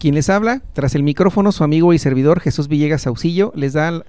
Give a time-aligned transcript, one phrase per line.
[0.00, 4.02] Quien les habla, tras el micrófono, su amigo y servidor Jesús Villegas Saucillo, les, da,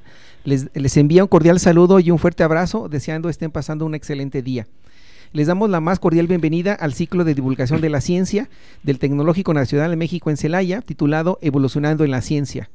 [0.45, 4.41] les, les envía un cordial saludo y un fuerte abrazo, deseando estén pasando un excelente
[4.41, 4.67] día.
[5.33, 8.47] Les damos la más cordial bienvenida al ciclo de divulgación de la ciencia
[8.83, 12.69] del Tecnológico Nacional de México en Celaya, titulado Evolucionando en la Ciencia,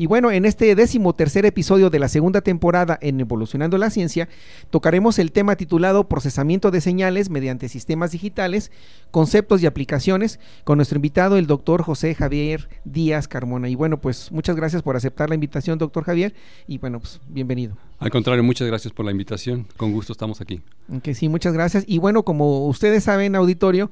[0.00, 4.28] Y bueno, en este décimo tercer episodio de la segunda temporada en Evolucionando la Ciencia,
[4.70, 8.70] tocaremos el tema titulado Procesamiento de señales mediante sistemas digitales,
[9.10, 13.68] conceptos y aplicaciones, con nuestro invitado, el doctor José Javier Díaz Carmona.
[13.68, 16.32] Y bueno, pues muchas gracias por aceptar la invitación, doctor Javier,
[16.68, 17.76] y bueno, pues bienvenido.
[17.98, 19.66] Al contrario, muchas gracias por la invitación.
[19.76, 20.62] Con gusto estamos aquí.
[21.02, 21.82] Que sí, muchas gracias.
[21.88, 23.90] Y bueno, como ustedes saben, auditorio,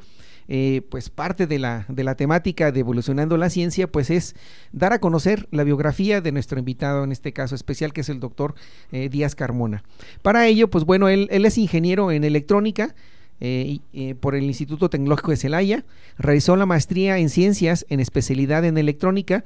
[0.49, 4.35] eh, pues parte de la, de la temática de evolucionando la ciencia, pues es
[4.73, 8.21] dar a conocer la biografía de nuestro invitado, en este caso especial, que es el
[8.21, 8.55] doctor
[8.93, 9.83] eh, Díaz Carmona.
[10.23, 12.95] Para ello, pues bueno, él, él es ingeniero en electrónica,
[13.39, 13.81] eh,
[14.21, 15.85] por el Instituto Tecnológico de Celaya,
[16.17, 19.45] realizó la maestría en ciencias en especialidad en electrónica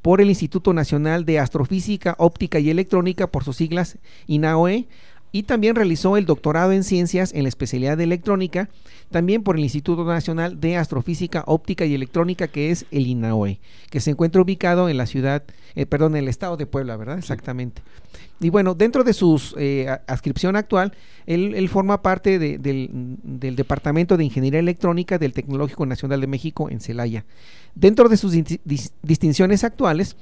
[0.00, 4.86] por el Instituto Nacional de Astrofísica, Óptica y Electrónica, por sus siglas INAOE,
[5.32, 8.68] y también realizó el doctorado en ciencias en la especialidad de electrónica,
[9.10, 13.58] también por el Instituto Nacional de Astrofísica, Óptica y Electrónica, que es el INAOE,
[13.90, 15.42] que se encuentra ubicado en la ciudad,
[15.74, 17.18] eh, perdón, en el estado de Puebla, ¿verdad?
[17.18, 17.82] Exactamente.
[18.40, 20.92] Y bueno, dentro de su eh, adscripción actual,
[21.26, 22.60] él, forma parte del,
[23.22, 27.24] del, Departamento de Ingeniería Electrónica del Tecnológico Nacional de México en Celaya.
[27.74, 28.34] Dentro de sus
[29.02, 30.16] distinciones actuales,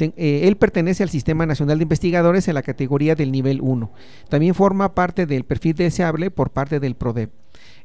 [0.00, 3.92] eh, él pertenece al Sistema Nacional de Investigadores en la categoría del nivel 1.
[4.28, 7.30] También forma parte del perfil deseable por parte del PRODEP.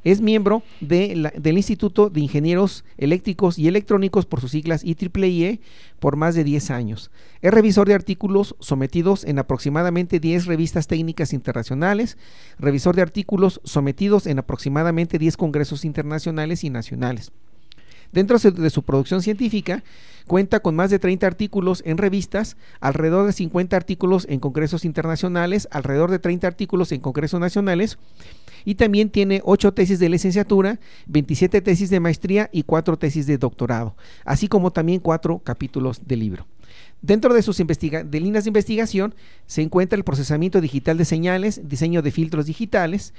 [0.04, 5.60] Es miembro del Instituto de Ingenieros Eléctricos y Electrónicos por sus siglas IEEE
[6.00, 7.10] por más de 10 años.
[7.40, 12.18] Es revisor de artículos sometidos en aproximadamente 10 revistas técnicas internacionales,
[12.58, 17.30] revisor de artículos sometidos en aproximadamente 10 congresos internacionales y nacionales.
[18.12, 19.82] Dentro de su producción científica,
[20.26, 25.66] cuenta con más de 30 artículos en revistas, alrededor de 50 artículos en congresos internacionales,
[25.70, 27.98] alrededor de 30 artículos en congresos nacionales,
[28.64, 33.38] y también tiene 8 tesis de licenciatura, 27 tesis de maestría y 4 tesis de
[33.38, 36.46] doctorado, así como también 4 capítulos de libro.
[37.00, 39.14] Dentro de sus de líneas de investigación
[39.46, 43.12] se encuentra el procesamiento digital de señales, diseño de filtros digitales,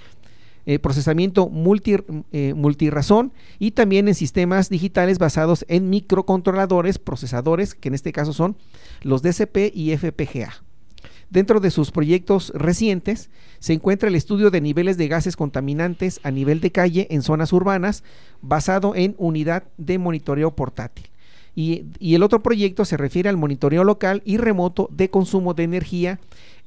[0.65, 1.97] eh, procesamiento multi,
[2.31, 8.31] eh, multirazón y también en sistemas digitales basados en microcontroladores, procesadores, que en este caso
[8.31, 8.55] son
[9.01, 10.53] los DCP y FPGA.
[11.29, 13.29] Dentro de sus proyectos recientes
[13.59, 17.51] se encuentra el estudio de niveles de gases contaminantes a nivel de calle en zonas
[17.51, 18.03] urbanas
[18.41, 21.07] basado en unidad de monitoreo portátil.
[21.55, 25.63] Y, y el otro proyecto se refiere al monitoreo local y remoto de consumo de
[25.63, 26.19] energía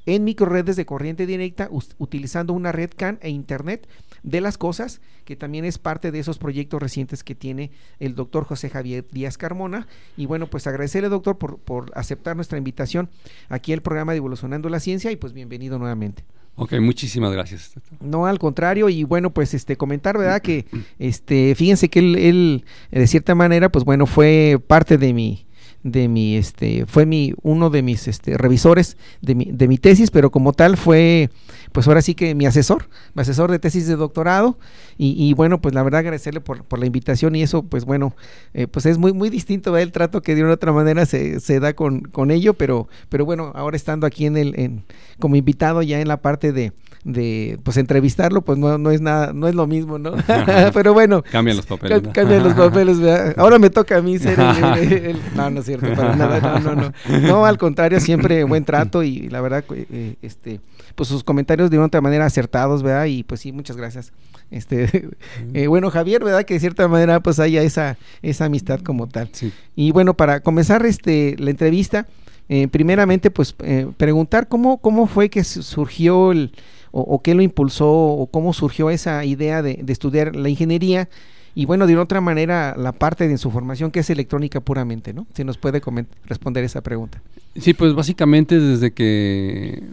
[0.07, 3.87] en microredes de corriente directa utilizando una red CAN e Internet
[4.23, 8.45] de las cosas, que también es parte de esos proyectos recientes que tiene el doctor
[8.45, 9.85] José Javier Díaz Carmona.
[10.15, 13.09] Y bueno, pues agradecerle, doctor, por, por aceptar nuestra invitación
[13.49, 16.23] aquí al programa de Evolucionando la Ciencia y pues bienvenido nuevamente.
[16.55, 17.73] Ok, muchísimas gracias.
[17.99, 20.41] No, al contrario, y bueno, pues este comentar, ¿verdad?
[20.41, 20.65] Que
[20.99, 25.46] este, fíjense que él, él, de cierta manera, pues bueno, fue parte de mi,
[25.91, 30.11] de mi este fue mi uno de mis este revisores de mi, de mi tesis
[30.11, 31.29] pero como tal fue
[31.71, 34.57] pues ahora sí que mi asesor mi asesor de tesis de doctorado.
[34.99, 38.15] Y, bueno pues la verdad agradecerle por, por la invitación y eso pues bueno
[38.55, 41.59] eh, pues es muy muy distinto el trato que de una otra manera se, se
[41.59, 44.83] da con, con ello pero pero bueno ahora estando aquí en el en,
[45.19, 46.73] como invitado ya en la parte de
[47.07, 50.13] de pues entrevistarlo, pues no, no es nada, no es lo mismo, ¿no?
[50.73, 51.23] Pero bueno.
[51.23, 52.01] Cambian los papeles.
[52.13, 52.97] Cambian los papeles,
[53.37, 56.75] Ahora me toca a mí ser el, no, no es cierto, para nada, no, no,
[56.75, 57.19] no.
[57.21, 60.59] No, al contrario, siempre buen trato y la verdad, eh, este,
[60.95, 63.05] pues sus comentarios de una otra manera acertados, ¿verdad?
[63.05, 64.11] Y pues sí, muchas gracias.
[64.51, 65.09] Este,
[65.53, 66.43] eh, bueno, Javier, ¿verdad?
[66.43, 69.29] Que de cierta manera pues haya esa, esa amistad como tal.
[69.31, 69.53] Sí.
[69.75, 72.05] Y bueno, para comenzar este, la entrevista,
[72.49, 76.53] eh, primeramente pues eh, preguntar cómo, cómo fue que surgió el,
[77.01, 81.09] o, qué lo impulsó o cómo surgió esa idea de, estudiar la ingeniería
[81.53, 85.25] y bueno, de otra manera, la parte de su formación que es electrónica puramente, ¿no?
[85.33, 85.81] Si nos puede
[86.25, 87.21] responder esa pregunta.
[87.55, 89.83] Sí, pues básicamente desde que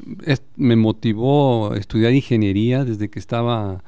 [0.56, 3.82] me motivó estudiar ingeniería, desde que estaba,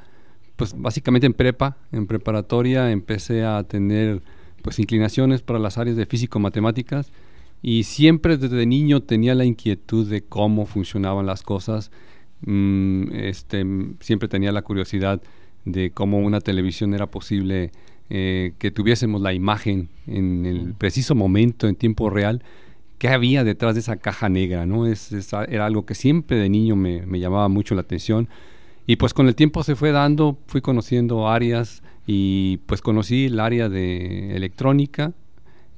[0.57, 4.23] pues básicamente en prepa, en preparatoria, empecé a tener
[4.63, 7.13] pues inclinaciones para las áreas de físico-matemáticas
[7.61, 11.91] y siempre desde niño tenía la inquietud de cómo funcionaban las cosas,
[12.43, 13.65] mm, este,
[14.01, 15.23] siempre tenía la curiosidad
[15.65, 17.73] de cómo una televisión era posible
[18.09, 22.43] eh, que tuviésemos la imagen en el preciso momento, en tiempo real,
[22.99, 24.87] qué había detrás de esa caja negra, ¿no?
[24.87, 25.13] Es,
[25.49, 28.29] era algo que siempre de niño me, llamaba mucho la atención.
[28.87, 33.41] Y pues con el tiempo se fue dando, fui conociendo áreas y pues conocí el
[33.41, 35.13] área de electrónica,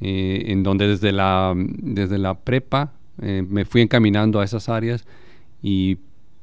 [0.01, 5.07] eh, en donde desde la, desde la prepa eh, me fui encaminando a esas áreas
[5.63, 5.97] y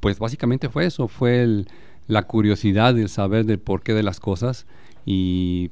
[0.06, 1.68] pues básicamente fue eso, fue el,
[2.06, 4.68] la curiosidad, el saber del porqué de las cosas
[5.04, 5.72] y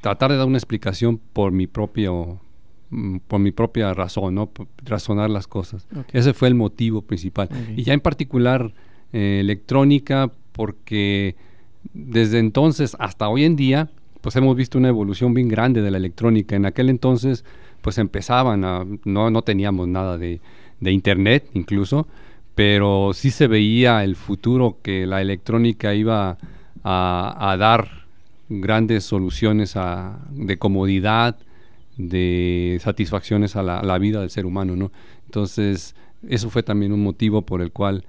[0.00, 2.40] tratar de dar una explicación por mi propio
[2.88, 4.50] mm, por mi propia razón, ¿no?
[4.86, 5.86] razonar las cosas.
[6.14, 7.50] Ese fue el motivo principal.
[7.76, 8.72] Y ya en particular
[9.12, 11.36] eh, electrónica, porque
[11.92, 13.90] desde entonces hasta hoy en día,
[14.22, 16.56] pues hemos visto una evolución bien grande de la electrónica.
[16.56, 17.44] En aquel entonces,
[17.82, 20.40] pues empezaban a, no, no teníamos nada de,
[20.80, 22.08] de internet incluso,
[22.54, 26.38] pero sí se veía el futuro que la electrónica iba
[26.84, 28.06] a, dar
[28.48, 29.74] grandes soluciones
[30.30, 31.36] de comodidad,
[31.96, 34.92] de satisfacciones a la, vida del ser humano, ¿no?
[35.26, 35.94] Entonces,
[36.28, 38.04] eso fue también un motivo por el cual,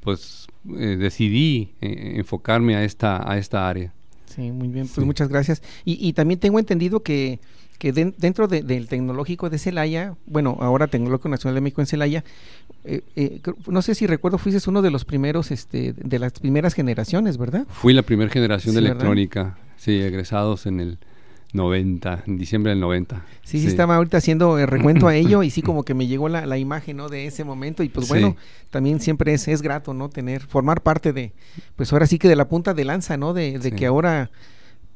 [0.00, 0.46] pues,
[0.78, 3.92] eh, decidí eh, enfocarme a esta, a esta área.
[4.26, 5.62] Sí, muy bien, pues muchas gracias.
[5.84, 7.40] Y, y también tengo entendido que
[7.82, 12.22] que dentro del tecnológico de Celaya, bueno, ahora Tecnológico Nacional de México en Celaya,
[12.84, 16.74] eh, eh, no sé si recuerdo, fuiste uno de los primeros, este, de las primeras
[16.74, 17.66] generaciones, ¿verdad?
[17.68, 20.98] Fui la primera generación de electrónica, sí, egresados en el
[21.54, 23.26] 90, en diciembre del 90.
[23.42, 26.28] Sí, sí, estaba ahorita haciendo el recuento a ello y sí como que me llegó
[26.28, 27.08] la, la imagen, ¿no?
[27.08, 28.36] De ese momento y pues bueno,
[28.70, 30.08] también siempre es, es grato, ¿no?
[30.08, 31.32] Tener, formar parte de,
[31.74, 33.34] pues ahora sí que de la punta de lanza, ¿no?
[33.34, 34.30] De, de que ahora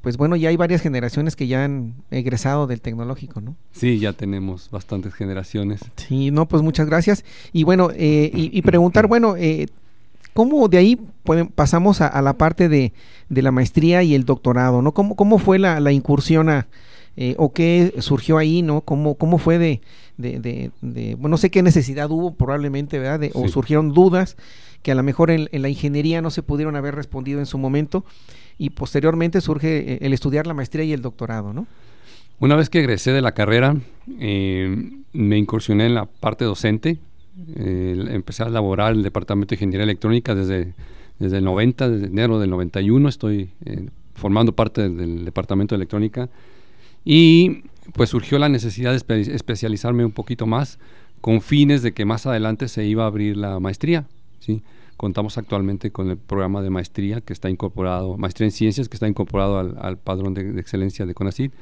[0.07, 3.57] pues bueno, ya hay varias generaciones que ya han egresado del tecnológico, ¿no?
[3.73, 5.81] Sí, ya tenemos bastantes generaciones.
[5.97, 7.25] Sí, no, pues muchas gracias.
[7.53, 9.67] Y bueno, eh, y, preguntar, bueno, eh,
[10.33, 11.01] ¿cómo de ahí
[11.57, 12.93] pasamos a, la parte de,
[13.31, 14.93] la maestría y el doctorado, ¿no?
[14.93, 16.69] ¿Cómo, cómo fue la, incursión a,
[17.17, 18.83] eh, o qué surgió ahí, ¿no?
[18.83, 19.81] ¿Cómo, cómo fue de,
[20.19, 20.71] de,
[21.17, 23.29] bueno, no sé qué necesidad hubo probablemente, ¿verdad?
[23.35, 24.37] O surgieron dudas
[24.87, 28.05] que a lo mejor en, la ingeniería no se pudieron haber respondido en su momento
[28.57, 31.67] y posteriormente surge eh, el estudiar la maestría y el doctorado, ¿no?
[32.39, 33.75] Una vez que egresé de la carrera,
[34.21, 36.99] eh, me incursioné en la parte docente,
[37.57, 40.73] eh, empecé a laborar en el Departamento de Ingeniería Electrónica desde,
[41.19, 43.51] desde el 90, desde enero del 91, estoy
[44.15, 46.29] formando parte del Departamento de Electrónica
[47.05, 50.79] y pues surgió la necesidad de especializarme un poquito más
[51.21, 54.07] con fines de que más adelante se iba a abrir la maestría,
[54.39, 54.63] ¿sí?
[54.97, 59.07] Contamos actualmente con el programa de maestría que está incorporado, maestría en ciencias que está
[59.07, 61.53] incorporado al, padrón de, excelencia de CONACYT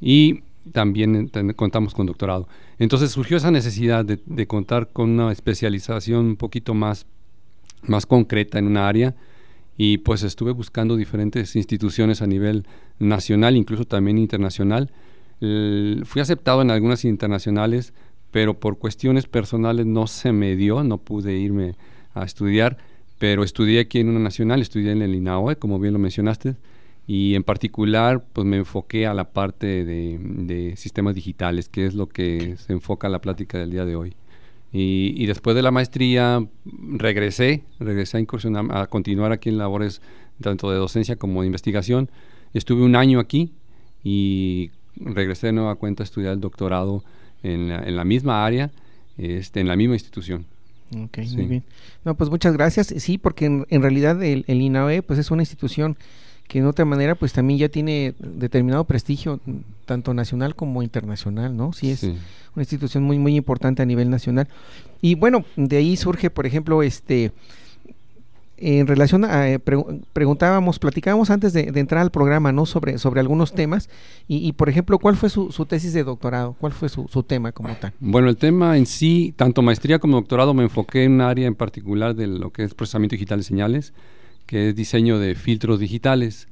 [0.00, 0.42] y
[0.72, 2.48] también contamos con doctorado.
[2.78, 7.06] Entonces surgió esa necesidad de, contar con una especialización un poquito más,
[7.82, 9.14] más concreta en una área
[9.76, 12.66] y pues estuve buscando diferentes instituciones a nivel
[12.98, 14.90] nacional, incluso también internacional.
[15.38, 17.94] fui aceptado en algunas internacionales,
[18.32, 21.76] pero por cuestiones personales no se me dio, no pude irme
[22.14, 22.78] a estudiar,
[23.18, 26.56] pero estudié aquí en una nacional, estudié en el INAOE, como bien lo mencionaste,
[27.06, 32.06] y en particular pues me enfoqué a la parte de, sistemas digitales, que es lo
[32.06, 34.14] que se enfoca la plática del día de hoy.
[34.70, 40.02] Y, después de la maestría regresé, regresé a incursionar, a continuar aquí en labores
[40.42, 42.10] tanto de docencia como de investigación.
[42.52, 43.52] Estuve un año aquí
[44.04, 47.02] y regresé de nueva cuenta a estudiar el doctorado
[47.42, 48.70] en la, en la misma área,
[49.16, 50.44] este, en la misma institución.
[50.96, 51.64] Ok, muy bien.
[52.04, 52.94] No, pues muchas gracias.
[52.96, 55.96] Sí, porque en, realidad el, el, INAOE pues es una institución
[56.46, 59.38] que de otra manera pues también ya tiene determinado prestigio
[59.84, 61.74] tanto nacional como internacional, ¿no?
[61.74, 64.48] Sí es una institución muy muy importante a nivel nacional.
[65.02, 67.32] Y bueno, de ahí surge, por ejemplo, este
[68.60, 72.66] en relación a, eh, preguntábamos, platicábamos antes de, entrar al programa, ¿no?
[72.66, 73.88] Sobre, sobre algunos temas
[74.26, 76.56] y, por ejemplo, ¿cuál fue su, tesis de doctorado?
[76.60, 77.92] ¿Cuál fue su, tema como tal?
[78.00, 81.54] Bueno, el tema en sí, tanto maestría como doctorado, me enfoqué en un área en
[81.54, 83.92] particular de lo que es procesamiento digital de señales,
[84.46, 86.48] que es diseño de filtros digitales.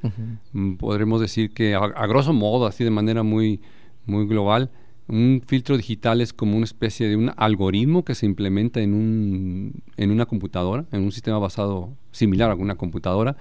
[0.52, 3.60] Mm, podremos decir que a, a, grosso modo, así de manera muy,
[4.06, 4.70] muy global,
[5.08, 9.82] un filtro digital es como una especie de un algoritmo que se implementa en, un,
[9.96, 13.36] en una computadora, en un sistema basado similar a una computadora,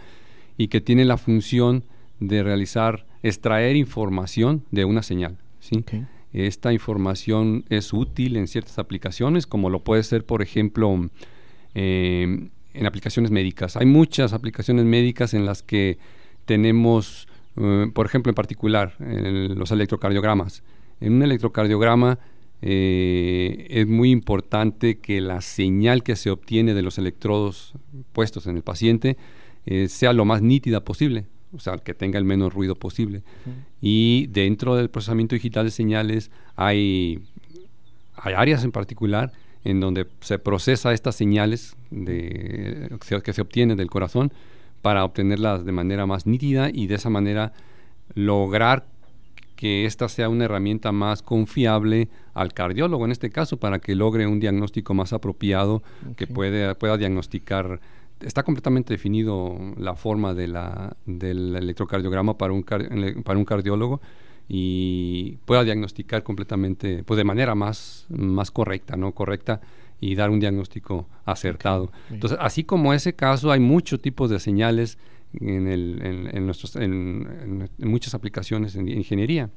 [0.58, 1.84] y que tiene la función
[2.20, 5.38] de realizar, extraer información de una señal.
[5.60, 5.84] ¿sí?
[6.34, 11.10] Esta información es útil en ciertas aplicaciones, como lo puede ser, por ejemplo,
[11.74, 13.76] eh, en aplicaciones médicas.
[13.76, 15.98] Hay muchas aplicaciones médicas en las que
[16.46, 20.62] tenemos, eh, por ejemplo, en particular, los electrocardiogramas
[21.00, 22.20] en un electrocardiograma
[22.62, 27.74] eh, es muy importante que la señal que se obtiene de los electrodos
[28.14, 29.18] puestos en el paciente
[29.66, 33.24] eh, sea lo más nítida posible, o sea, que tenga el menos ruido posible.
[33.82, 37.20] Y dentro del procesamiento digital de señales hay,
[38.16, 39.32] hay áreas en particular
[39.64, 42.90] en donde se procesa estas señales de,
[43.24, 44.32] que se obtienen del corazón
[44.82, 47.54] para obtenerlas de manera más nítida y de esa manera
[48.14, 48.86] lograr
[49.56, 54.28] que esta sea una herramienta más confiable al cardiólogo en este caso para que logre
[54.28, 55.84] un diagnóstico más apropiado
[56.18, 57.80] que puede, pueda diagnosticar
[58.22, 64.02] está completamente definido la forma de la, del electrocardiograma para un, para un cardiólogo
[64.48, 69.12] y pueda diagnosticar completamente, pues de manera más, más correcta, ¿no?
[69.14, 69.62] Correcta
[70.00, 71.92] y dar un diagnóstico acertado.
[72.12, 74.98] Entonces, así como ese caso, hay muchos tipos de señales
[75.42, 79.50] en, el, en, nuestros, en, muchas aplicaciones en ingeniería.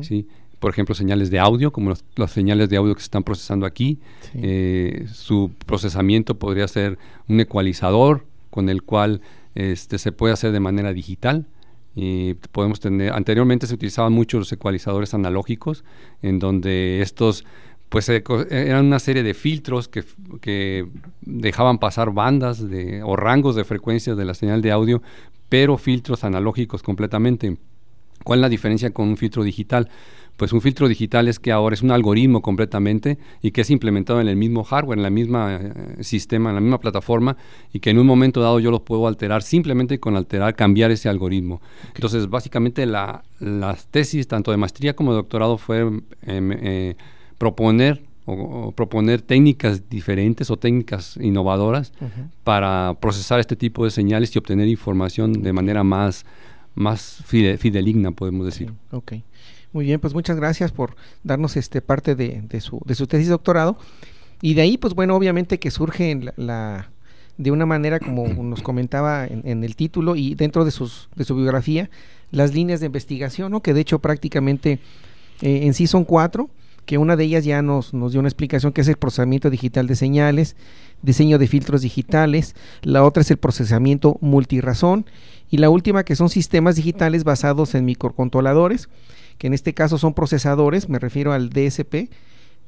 [0.00, 0.26] ¿sí?
[0.58, 3.98] Por ejemplo, señales de audio, como las señales de audio que se están procesando aquí.
[4.34, 9.20] Eh, su procesamiento podría ser un ecualizador con el cual
[9.54, 11.46] este, se puede hacer de manera digital.
[11.94, 15.82] Y podemos tener, anteriormente se utilizaban mucho los ecualizadores analógicos,
[16.20, 17.46] en donde estos
[17.88, 20.04] pues eran una serie de filtros que,
[20.40, 20.86] que
[21.22, 25.02] dejaban pasar bandas de, o rangos de frecuencias de la señal de audio,
[25.48, 27.56] pero filtros analógicos completamente.
[28.24, 29.88] ¿Cuál es la diferencia con un filtro digital?
[30.36, 34.20] Pues un filtro digital es que ahora es un algoritmo completamente y que es implementado
[34.20, 37.38] en el mismo hardware, en la misma eh, sistema, en la misma plataforma
[37.72, 41.08] y que en un momento dado yo lo puedo alterar simplemente con alterar, cambiar ese
[41.08, 41.62] algoritmo.
[41.94, 46.96] Entonces, básicamente la, las tesis tanto de maestría como de doctorado fue eh,
[47.38, 51.92] proponer o, proponer técnicas diferentes o técnicas innovadoras
[52.44, 56.26] para procesar este tipo de señales y obtener información de manera más,
[56.74, 58.72] más fideligna, podemos decir.
[58.90, 59.14] Ok.
[59.72, 63.28] Muy bien, pues muchas gracias por darnos este parte de, de, su, de su tesis
[63.28, 63.78] doctorado.
[64.40, 66.88] Y de ahí, pues bueno, obviamente que surge la,
[67.38, 71.36] de una manera como nos comentaba en, el título y dentro de, sus, de su
[71.36, 71.90] biografía,
[72.30, 73.60] las líneas de investigación, ¿no?
[73.60, 74.80] que de hecho prácticamente
[75.42, 76.50] eh, en sí son cuatro
[76.86, 79.88] que una de ellas ya nos, nos dio una explicación que es el procesamiento digital
[79.88, 80.56] de señales,
[81.02, 85.04] diseño de filtros digitales, la otra es el procesamiento multirazón
[85.50, 88.88] y la última que son sistemas digitales basados en microcontroladores,
[89.36, 92.08] que en este caso son procesadores, me refiero al DSP,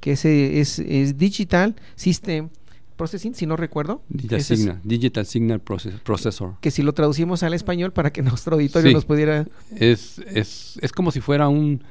[0.01, 2.51] que es, es, Digital System
[2.97, 4.03] Processing, si no recuerdo.
[4.09, 6.57] Digital, Signal, Digital Signal Processor.
[6.61, 9.47] Que si lo traducimos al español para que nuestro auditorio nos pudiera...
[9.77, 11.83] Es, es, es como si fuera un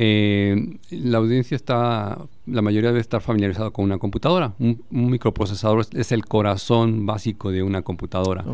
[0.00, 4.54] eh, la audiencia está, la mayoría debe estar familiarizado con una computadora.
[4.60, 8.44] Un, microprocesador es, el corazón básico de una computadora.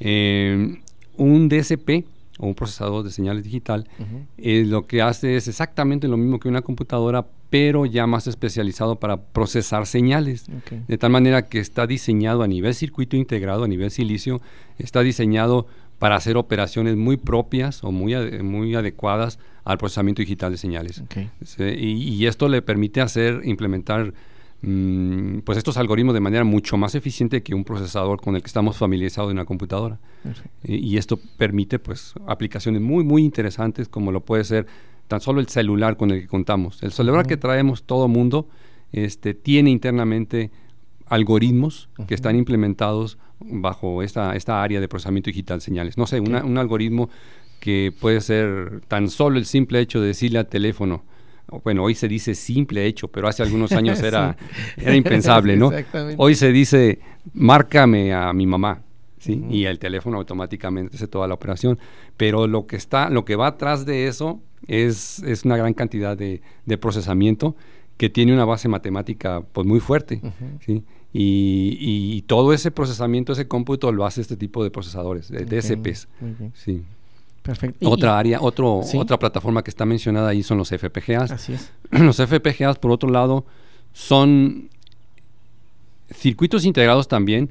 [0.00, 0.80] Eh,
[1.16, 2.04] un DSP
[2.40, 3.88] o un procesador de señales digital
[4.36, 8.96] eh, lo que hace es exactamente lo mismo que una computadora, pero ya más especializado
[8.96, 10.46] para procesar señales.
[10.88, 14.40] De tal manera que está diseñado a nivel circuito integrado, a nivel silicio,
[14.78, 15.68] está diseñado
[16.00, 21.02] para hacer operaciones muy propias o muy, muy adecuadas al procesamiento digital de señales.
[21.58, 24.14] Y, esto le permite hacer, implementar
[24.62, 28.46] mm, pues estos algoritmos de manera mucho más eficiente que un procesador con el que
[28.46, 29.98] estamos familiarizados en una computadora.
[30.64, 34.66] Y, esto permite pues aplicaciones muy, muy interesantes como lo puede ser
[35.06, 36.82] tan solo el celular con el que contamos.
[36.82, 38.48] El celular que traemos todo mundo
[38.92, 40.50] este, tiene internamente
[41.04, 45.98] algoritmos que están implementados bajo esta, esta área de procesamiento digital de señales.
[45.98, 47.10] No sé, un algoritmo
[47.60, 51.04] que puede ser tan solo el simple hecho de decirle al teléfono,
[51.64, 54.36] bueno, hoy se dice simple hecho, pero hace algunos años era,
[54.76, 55.70] era impensable, ¿no?
[56.18, 57.00] Hoy se dice,
[57.32, 58.82] márcame a mi mamá,
[59.18, 59.42] ¿sí?
[59.50, 61.78] Y el teléfono automáticamente hace toda la operación.
[62.16, 66.16] Pero lo que está, lo que va atrás de eso es, es una gran cantidad
[66.16, 67.56] de, de procesamiento
[67.96, 70.20] que tiene una base matemática pues muy fuerte,
[70.64, 70.84] ¿sí?
[71.12, 76.08] Y, todo ese procesamiento, ese cómputo lo hace este tipo de procesadores, de DSPs.
[76.54, 76.82] Sí.
[77.48, 77.88] Perfecto.
[77.88, 81.30] Otra área, otro, otra plataforma que está mencionada ahí son los FPGAs.
[81.30, 81.72] Así es.
[81.90, 83.46] Los FPGAs, por otro lado,
[83.94, 84.68] son
[86.10, 87.50] circuitos integrados también,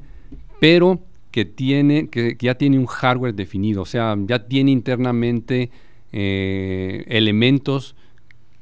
[0.60, 1.00] pero
[1.32, 5.72] que, tiene, que, ya tiene un hardware definido, o sea, ya tiene internamente
[6.12, 7.96] eh, elementos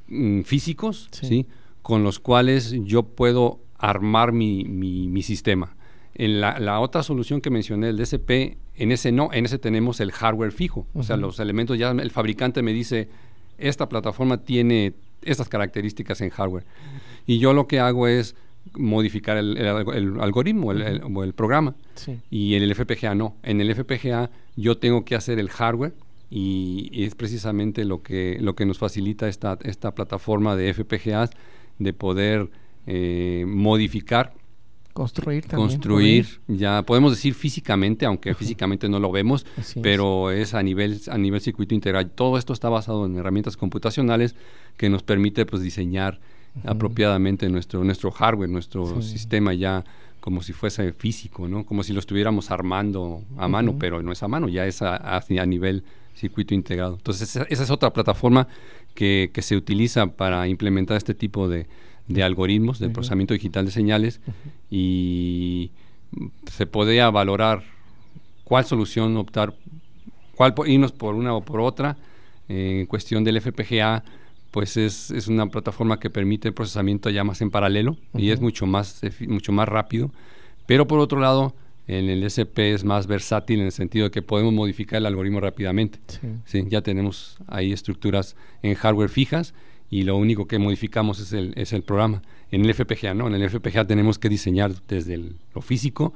[0.08, 1.48] mm, físicos, sí.
[1.82, 5.76] Con los cuales yo puedo armar mi, mi, sistema.
[6.16, 10.12] En la, otra solución que mencioné, el DSP, en ese no, en ese tenemos el
[10.12, 10.88] hardware fijo.
[10.94, 13.10] O sea, los elementos ya el fabricante me dice,
[13.58, 16.64] esta plataforma tiene estas características en hardware.
[17.26, 18.36] Y yo lo que hago es
[18.74, 19.58] modificar el,
[20.20, 21.76] algoritmo o el, programa.
[22.30, 23.36] Y en el FPGA no.
[23.44, 25.94] En el FPGA yo tengo que hacer el hardware
[26.30, 31.32] y, es precisamente lo que, lo que nos facilita esta, esta plataforma de FPGAs
[31.80, 32.50] de poder
[32.88, 34.34] eh, modificar.
[34.96, 35.68] Construir también.
[35.68, 39.46] Construir, ya podemos decir físicamente, aunque físicamente no lo vemos,
[39.82, 40.54] pero es.
[40.54, 42.10] a nivel a nivel circuito integral.
[42.12, 44.36] Todo esto está basado en herramientas computacionales
[44.78, 46.22] que nos permite pues diseñar
[46.64, 49.84] apropiadamente nuestro nuestro hardware, nuestro sistema ya
[50.22, 51.66] como si fuese físico, ¿no?
[51.66, 55.18] Como si lo estuviéramos armando a mano, pero no es a mano, ya es a,
[55.18, 55.84] a, nivel
[56.16, 56.94] circuito integrado.
[56.94, 58.48] Entonces esa, es otra plataforma
[58.94, 61.68] que, que se utiliza para implementar este tipo de,
[62.08, 64.22] de algoritmos de procesamiento digital de señales
[64.70, 65.72] y
[66.52, 67.64] se podía valorar
[68.44, 69.56] cuál solución optar,
[70.36, 71.98] cuál irnos por una o por otra.
[72.48, 74.04] en cuestión del FPGA,
[74.52, 78.40] pues es, es, una plataforma que permite el procesamiento ya más en paralelo y es
[78.40, 80.12] mucho más, mucho más rápido.
[80.68, 81.56] Pero por otro lado,
[81.88, 85.40] en el SP es más versátil en el sentido de que podemos modificar el algoritmo
[85.40, 86.00] rápidamente.
[86.46, 86.64] Sí.
[86.68, 89.54] ya tenemos ahí estructuras en hardware fijas
[89.90, 92.22] y lo único que modificamos es el, es el programa.
[92.52, 95.18] En el FPGA no, en el FPGA tenemos que diseñar desde
[95.54, 96.14] lo físico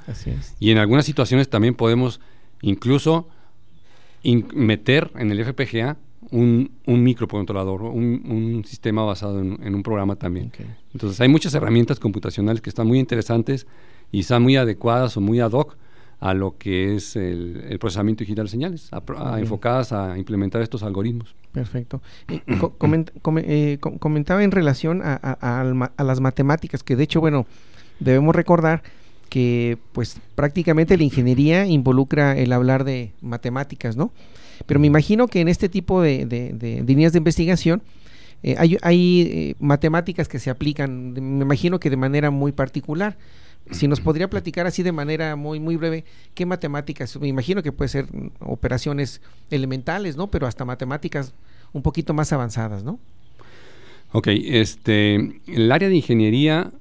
[0.60, 2.20] y en algunas situaciones también podemos
[2.62, 3.28] incluso
[4.24, 5.98] meter en el FPGA
[6.32, 10.52] un, un microcontrolador, un, un sistema basado en, un programa también.
[10.94, 13.68] Entonces hay muchas herramientas computacionales que están muy interesantes
[14.12, 15.78] y están muy adecuadas o muy ad hoc
[16.20, 18.90] a lo que es el, procesamiento digital de señales,
[19.38, 21.36] enfocadas a implementar estos algoritmos.
[21.52, 22.02] Perfecto.
[22.28, 27.46] Eh, comentaba en relación a, las matemáticas, que de hecho, bueno,
[28.00, 28.84] debemos recordar
[29.30, 34.12] que pues prácticamente la ingeniería involucra el hablar de matemáticas, ¿no?
[34.66, 37.82] Pero me imagino que en este tipo de, líneas de investigación
[38.44, 43.18] eh, hay, eh, matemáticas que se aplican, me imagino que de manera muy particular
[43.72, 47.72] si nos podría platicar así de manera muy muy breve qué matemáticas, me imagino que
[47.72, 48.08] puede ser
[48.40, 49.22] operaciones
[49.52, 50.28] elementales, ¿no?
[50.32, 51.34] Pero hasta matemáticas
[51.74, 53.00] un poquito más avanzadas, ¿no?
[54.12, 56.72] Ok, este, el área de ingeniería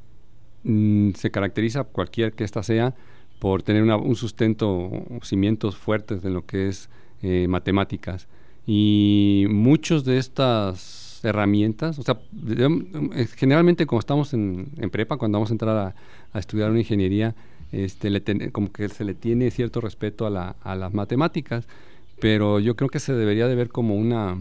[0.65, 2.95] mm, se caracteriza, cualquier que ésta sea,
[3.39, 4.91] por tener un sustento,
[5.23, 6.89] cimientos fuertes de lo que es
[7.23, 8.27] eh, matemáticas.
[8.67, 12.19] Y muchos de estas herramientas, o sea,
[13.37, 15.95] generalmente como estamos en, en prepa, cuando vamos a entrar a,
[16.33, 17.35] a estudiar una ingeniería,
[17.73, 21.67] este, le como que se le tiene cierto respeto a, la, a, las matemáticas,
[22.21, 24.39] pero yo creo que se debería de ver como una,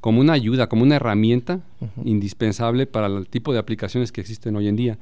[0.00, 1.60] como una ayuda, como una herramienta
[2.04, 4.98] indispensable para el tipo de aplicaciones que existen hoy en día.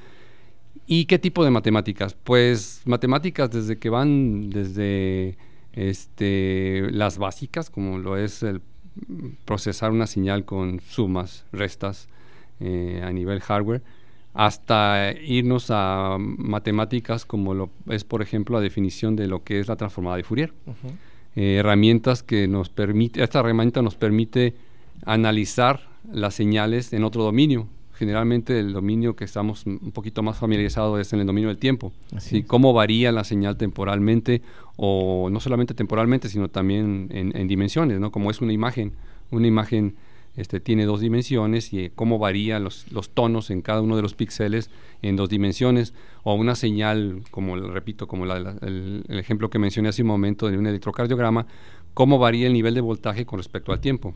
[0.86, 2.14] ¿Y qué tipo de matemáticas?
[2.14, 5.36] Pues matemáticas desde que van desde
[5.72, 8.60] este, las básicas, como lo es el
[9.44, 12.08] procesar una señal con sumas, restas
[12.60, 13.82] eh, a nivel hardware,
[14.34, 19.68] hasta irnos a matemáticas como lo es, por ejemplo, la definición de lo que es
[19.68, 20.52] la transformada de Fourier.
[21.34, 24.54] Eh, herramientas que nos permite, esta herramienta nos permite
[25.04, 27.68] analizar las señales en otro dominio.
[27.94, 31.92] Generalmente el dominio que estamos un poquito más familiarizados es en el dominio del tiempo.
[32.14, 34.42] Así Cómo varía la señal temporalmente
[34.76, 38.10] o no solamente temporalmente, sino también en, en dimensiones, ¿no?
[38.10, 38.92] Como es una imagen.
[39.30, 39.94] Una imagen
[40.36, 44.70] este, tiene dos dimensiones y cómo varían los, tonos en cada uno de los píxeles
[45.02, 50.08] en dos dimensiones, o una señal, como repito, como el, ejemplo que mencioné hace un
[50.08, 51.46] momento de un electrocardiograma,
[51.92, 54.14] cómo varía el nivel de voltaje con respecto al tiempo.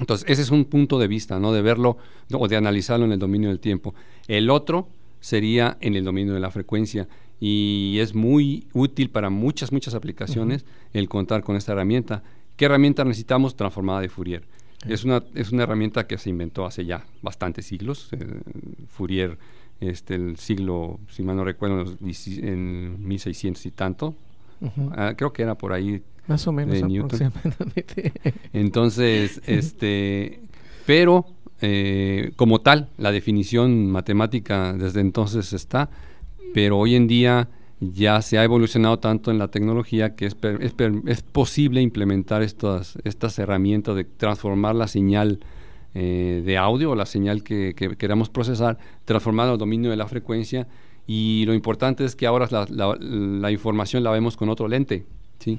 [0.00, 1.52] Entonces, ese es un punto de vista, ¿no?
[1.52, 1.98] De verlo
[2.32, 3.94] o de analizarlo en el dominio del tiempo.
[4.26, 4.88] El otro
[5.20, 7.06] sería en el dominio de la frecuencia
[7.38, 12.22] y es muy útil para muchas, muchas aplicaciones el contar con esta herramienta.
[12.56, 13.56] ¿Qué herramienta necesitamos?
[13.56, 14.42] Transformada de Fourier.
[14.86, 18.08] Es una, es una herramienta que se inventó hace ya bastantes siglos.
[18.12, 18.26] Eh,
[18.88, 19.38] Fourier,
[19.80, 24.14] este, el siglo, si mal no recuerdo, en 1600 y tanto.
[24.92, 26.02] Ah, creo que era por ahí.
[26.30, 26.76] Más o menos
[28.52, 30.40] Entonces, este,
[30.86, 31.26] pero
[31.60, 35.90] eh, como tal, la definición matemática desde entonces está,
[36.54, 37.48] pero hoy en día
[37.80, 40.36] ya se ha evolucionado tanto en la tecnología que es,
[41.06, 45.40] es, posible implementar estas, estas herramientas de transformar la señal
[45.94, 50.68] eh, de audio o la señal que, queramos procesar, transformarla al dominio de la frecuencia
[51.08, 55.06] y lo importante es que ahora la, información la vemos con otro lente.
[55.40, 55.58] ¿Sí?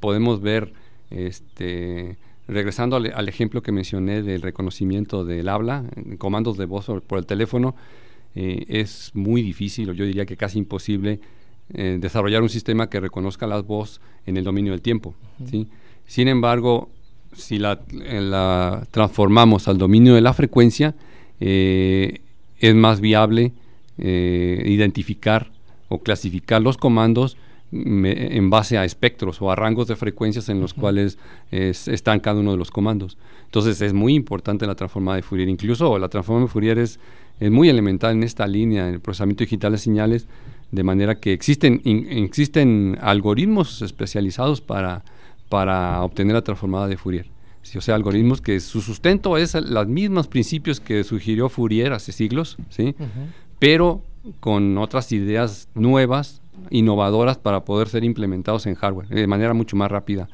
[0.00, 0.72] Podemos ver,
[1.10, 2.16] este,
[2.48, 5.84] regresando al, ejemplo que mencioné del reconocimiento del habla,
[6.18, 7.76] comandos de voz por, el teléfono,
[8.34, 11.20] eh, es muy difícil, o yo diría que casi imposible,
[11.72, 15.14] eh, desarrollar un sistema que reconozca la voz en el dominio del tiempo.
[15.48, 15.68] ¿sí?
[16.06, 16.90] Sin embargo,
[17.32, 20.94] si la, la, transformamos al dominio de la frecuencia,
[21.38, 22.20] eh,
[22.58, 23.52] es más viable
[23.98, 25.50] eh, identificar
[25.88, 27.36] o clasificar los comandos
[27.72, 31.18] en base a espectros o a rangos de frecuencias en los cuales
[31.50, 33.16] están cada uno de los comandos.
[33.44, 35.48] Entonces es muy importante la transformada de Fourier.
[35.48, 36.98] Incluso la transformada de Fourier es,
[37.38, 40.26] es muy elemental en esta línea, en el procesamiento digital de señales,
[40.70, 45.04] de manera que existen, existen algoritmos especializados para,
[45.48, 47.26] para obtener la transformada de Fourier.
[47.76, 52.56] o sea, algoritmos que su sustento es los mismos principios que sugirió Fourier hace siglos,
[52.68, 52.94] ¿sí?
[53.58, 54.02] pero
[54.38, 59.90] con otras ideas nuevas, innovadoras para poder ser implementados en hardware de manera mucho más
[59.90, 60.28] rápida,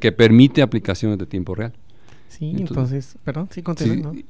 [0.00, 1.72] que permite aplicaciones de tiempo real.
[2.28, 3.62] Sí, entonces, perdón, sí,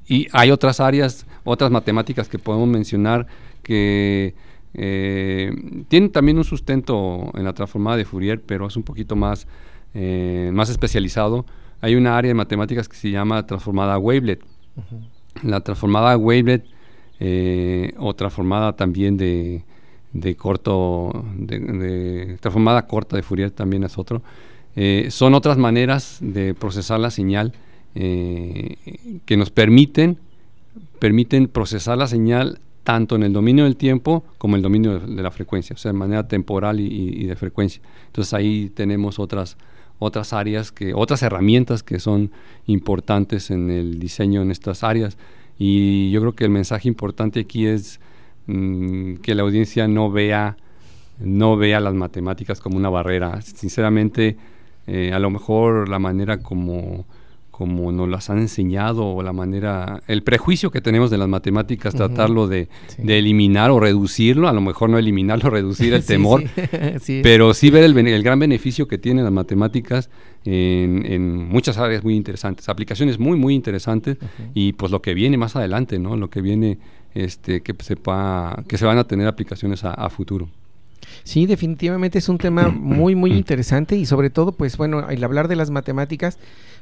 [0.08, 3.26] Y hay otras áreas, otras matemáticas que podemos mencionar
[3.62, 4.34] que
[4.72, 5.52] eh,
[5.88, 9.46] tiene también un sustento en la transformada de Fourier, pero es un poquito más,
[9.94, 11.44] eh, más especializado.
[11.80, 14.40] Hay una área de matemáticas que se llama transformada wavelet.
[15.42, 16.64] La transformada wavelet
[17.18, 19.64] eh, o transformada también de,
[20.36, 24.22] corto, de, transformada corta de Fourier también es otro.
[25.08, 27.52] son otras maneras de procesar la señal
[27.94, 30.18] que nos permiten,
[30.98, 35.30] permiten procesar la señal tanto en el dominio del tiempo como el dominio de, la
[35.30, 37.82] frecuencia, o sea, de manera temporal y, de frecuencia.
[38.06, 39.56] Entonces ahí tenemos otras,
[39.98, 42.30] otras áreas, que, otras herramientas que son
[42.66, 45.18] importantes en el diseño en estas áreas.
[45.58, 48.00] Y yo creo que el mensaje importante aquí es
[48.50, 50.56] mm, que la audiencia no vea,
[51.18, 53.40] no vea las matemáticas como una barrera.
[53.42, 54.36] Sinceramente,
[54.86, 57.04] eh, a lo mejor la manera como
[57.60, 61.94] como nos las han enseñado o la manera, el prejuicio que tenemos de las matemáticas,
[61.94, 62.70] tratarlo de,
[63.06, 66.42] eliminar o reducirlo, a lo mejor no eliminarlo, reducir el temor,
[67.22, 70.08] pero sí ver el, gran beneficio que tienen las matemáticas
[70.46, 74.16] en, muchas áreas muy interesantes, aplicaciones muy, muy interesantes
[74.54, 76.16] y pues lo que viene más adelante, ¿no?
[76.16, 76.78] Lo que viene,
[77.14, 80.48] este, que sepa, que se van a tener aplicaciones a, futuro.
[81.24, 85.48] Sí, definitivamente es un tema muy, muy interesante y sobre todo, pues bueno, al hablar
[85.48, 86.38] de las matemáticas,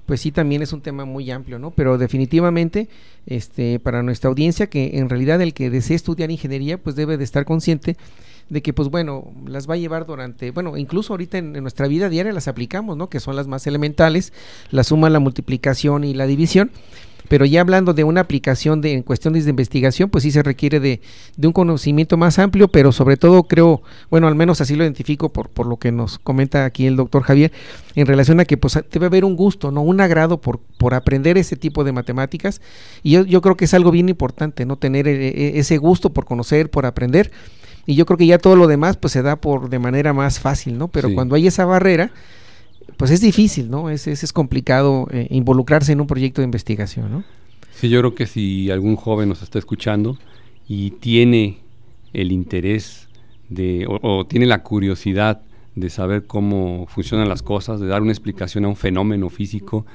[0.06, 1.70] pues sí también es un tema muy amplio, ¿no?
[1.70, 2.88] Pero definitivamente,
[3.26, 7.24] este, para nuestra audiencia, que en realidad el que desee estudiar ingeniería, pues debe de
[7.24, 7.96] estar consciente
[8.48, 11.86] de que, pues bueno, las va a llevar durante, bueno, incluso ahorita en, en, nuestra
[11.86, 13.10] vida diaria las aplicamos, ¿no?
[13.10, 14.32] Que son las más elementales,
[14.70, 16.70] la suma, la multiplicación y la división,
[17.28, 20.80] pero ya hablando de una aplicación de, en cuestiones de investigación, pues sí se requiere
[20.80, 21.00] de,
[21.42, 25.48] un conocimiento más amplio, pero sobre todo creo, bueno, al menos así lo identifico por,
[25.48, 27.52] por lo que nos comenta aquí el doctor Javier,
[27.94, 29.82] en relación a que pues debe haber un gusto, ¿no?
[29.82, 32.60] Un agrado por, por aprender ese tipo de matemáticas.
[33.02, 34.76] Y yo, yo creo que es algo bien importante, ¿no?
[34.76, 37.30] Tener e, e, ese gusto por conocer, por aprender.
[37.86, 40.40] Y yo creo que ya todo lo demás pues se da por de manera más
[40.40, 40.88] fácil, ¿no?
[40.88, 42.10] Pero cuando hay esa barrera,
[42.96, 43.90] pues es difícil, ¿no?
[43.90, 47.24] Es, es, complicado eh, involucrarse en un proyecto de investigación, ¿no?
[47.72, 50.18] Sí, yo creo que si algún joven nos está escuchando
[50.66, 51.58] y tiene
[52.12, 53.08] el interés
[53.48, 55.42] de, o, tiene la curiosidad
[55.74, 59.86] de saber cómo funcionan las cosas, de dar una explicación a un fenómeno físico,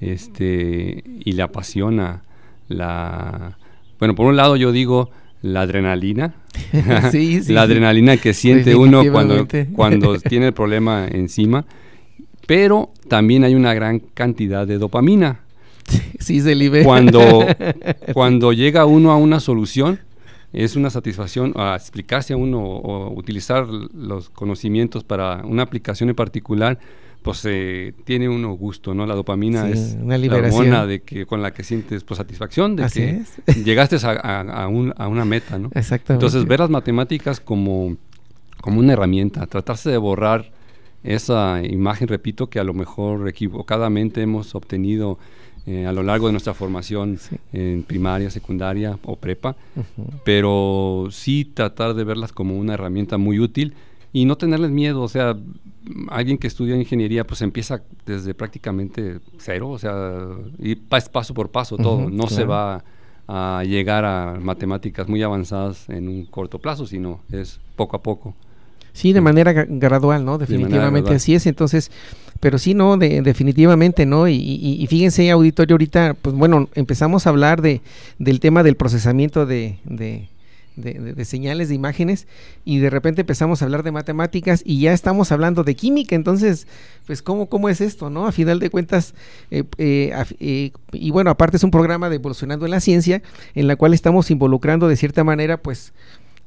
[0.00, 2.22] este, y le apasiona
[2.68, 3.58] la...
[3.98, 5.10] Bueno, por un lado yo digo
[5.42, 6.34] la adrenalina,
[7.10, 11.64] sí, sí, la adrenalina que siente uno cuando, cuando tiene el problema encima,
[12.50, 15.40] pero también hay una gran cantidad de dopamina.
[16.18, 16.84] Sí, se libera.
[16.84, 17.46] Cuando,
[18.12, 20.00] cuando llega uno a una solución,
[20.52, 26.14] es una satisfacción a explicarse a uno o, utilizar los conocimientos para una aplicación en
[26.16, 26.78] particular,
[27.22, 29.06] pues eh, tiene uno gusto, ¿no?
[29.06, 32.86] La dopamina es una la hormona de que, con la que sientes pues, satisfacción de
[32.88, 33.22] que
[33.64, 35.70] llegaste a, una meta, ¿no?
[35.74, 36.24] Exactamente.
[36.24, 37.96] Entonces, ver las matemáticas como,
[38.60, 40.59] como una herramienta, tratarse de borrar
[41.02, 45.18] esa imagen, repito, que a lo mejor equivocadamente hemos obtenido
[45.66, 47.18] eh, a lo largo de nuestra formación
[47.52, 49.56] en primaria, secundaria o prepa,
[50.24, 53.74] pero sí tratar de verlas como una herramienta muy útil
[54.12, 55.36] y no tenerles miedo, o sea,
[56.08, 61.76] alguien que estudia ingeniería pues empieza desde prácticamente cero, o sea, y paso por paso
[61.76, 62.82] todo, no se va
[63.28, 68.34] a llegar a matemáticas muy avanzadas en un corto plazo, sino es poco a poco.
[68.92, 70.38] Sí, de manera gradual, ¿no?
[70.38, 71.46] Definitivamente así es.
[71.46, 71.90] Entonces,
[72.40, 74.26] pero sí, no, de, definitivamente, ¿no?
[74.26, 77.82] Y, y, fíjense, auditorio, ahorita, pues bueno, empezamos a hablar de,
[78.18, 80.28] del tema del procesamiento de, de,
[80.76, 82.26] de, señales, de imágenes,
[82.64, 86.66] y de repente empezamos a hablar de matemáticas y ya estamos hablando de química, entonces,
[87.06, 88.26] pues, ¿cómo, cómo es esto, no?
[88.26, 89.14] A final de cuentas,
[89.50, 93.22] eh, eh, eh, y bueno, aparte es un programa de Evolucionando en la Ciencia,
[93.54, 95.92] en la cual estamos involucrando de cierta manera, pues,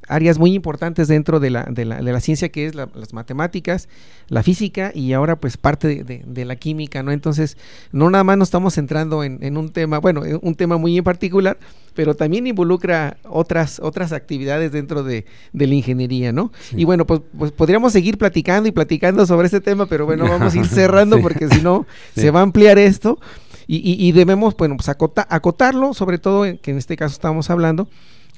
[0.08, 3.88] áreas muy importantes dentro de la, de la, de la ciencia que es las matemáticas,
[4.28, 7.12] la física y ahora pues parte de, de, la química, ¿no?
[7.12, 7.56] Entonces,
[7.92, 11.04] no nada más nos estamos centrando en, en, un tema, bueno, un tema muy en
[11.04, 11.58] particular,
[11.94, 16.52] pero también involucra otras, otras actividades dentro de, de la ingeniería, ¿no?
[16.72, 20.54] Y bueno, pues, pues podríamos seguir platicando y platicando sobre este tema, pero bueno, vamos
[20.54, 23.18] a ir cerrando porque si no, se va a ampliar esto.
[23.66, 27.88] Y, y, y debemos, bueno, pues acotarlo, sobre todo que en este caso estamos hablando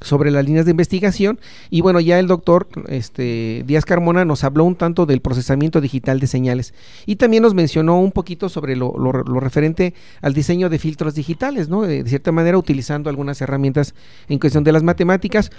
[0.00, 4.64] sobre las líneas de investigación y bueno ya el doctor este, Díaz Carmona nos habló
[4.64, 6.74] un tanto del procesamiento digital de señales
[7.06, 11.82] y también nos mencionó un poquito sobre lo, referente al diseño de filtros digitales, ¿no?
[11.82, 13.94] de cierta manera utilizando algunas herramientas
[14.28, 15.50] en cuestión de las matemáticas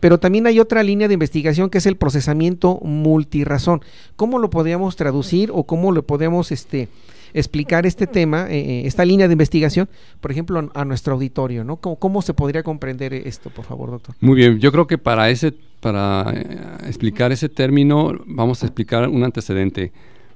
[0.00, 3.82] pero también hay otra línea de investigación que es el procesamiento multirazón.
[4.16, 6.88] ¿Cómo lo podríamos traducir o cómo lo podemos este,
[7.34, 9.88] explicar este tema, eh, eh, esta línea de investigación,
[10.20, 11.76] por ejemplo, a, nuestro auditorio, ¿no?
[11.76, 14.14] ¿Cómo, se podría comprender esto, por favor, doctor?
[14.20, 19.08] Muy bien, yo creo que para ese, para eh, explicar ese término, vamos a explicar
[19.08, 19.92] un antecedente.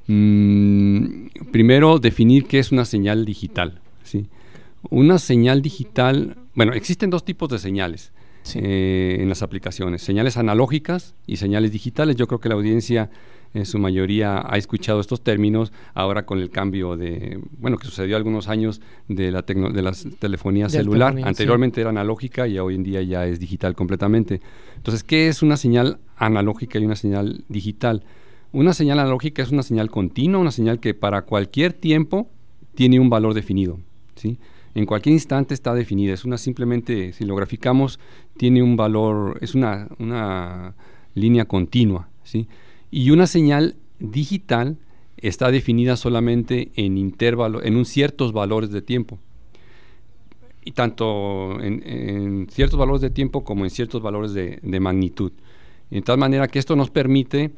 [0.06, 3.80] Mm, primero, definir qué es una señal digital.
[4.04, 4.26] ¿sí?
[4.90, 8.12] Una señal digital, bueno, existen dos tipos de señales.
[8.54, 12.14] en las aplicaciones, señales analógicas y señales digitales.
[12.14, 13.10] Yo creo que la audiencia
[13.56, 18.16] en su mayoría ha escuchado estos términos, ahora con el cambio de, bueno, que sucedió
[18.16, 23.00] algunos años de la, de la telefonía celular, anteriormente era analógica y hoy en día
[23.00, 24.42] ya es digital completamente.
[24.76, 28.04] Entonces, ¿qué es una señal analógica y una señal digital?
[28.52, 32.28] Una señal analógica es una señal continua, una señal que para cualquier tiempo
[32.74, 33.78] tiene un valor definido,
[34.16, 34.38] ¿sí?
[34.74, 37.98] En cualquier instante está definida, es una simplemente, si lo graficamos,
[38.36, 40.74] tiene un valor, es una, una
[41.14, 42.46] línea continua, ¿sí?
[42.90, 44.78] Y una señal digital
[45.16, 49.18] está definida solamente en intervalo, en un ciertos valores de tiempo.
[50.64, 55.32] Y tanto en, ciertos valores de tiempo como en ciertos valores de, magnitud.
[55.90, 57.52] De tal manera que esto nos permite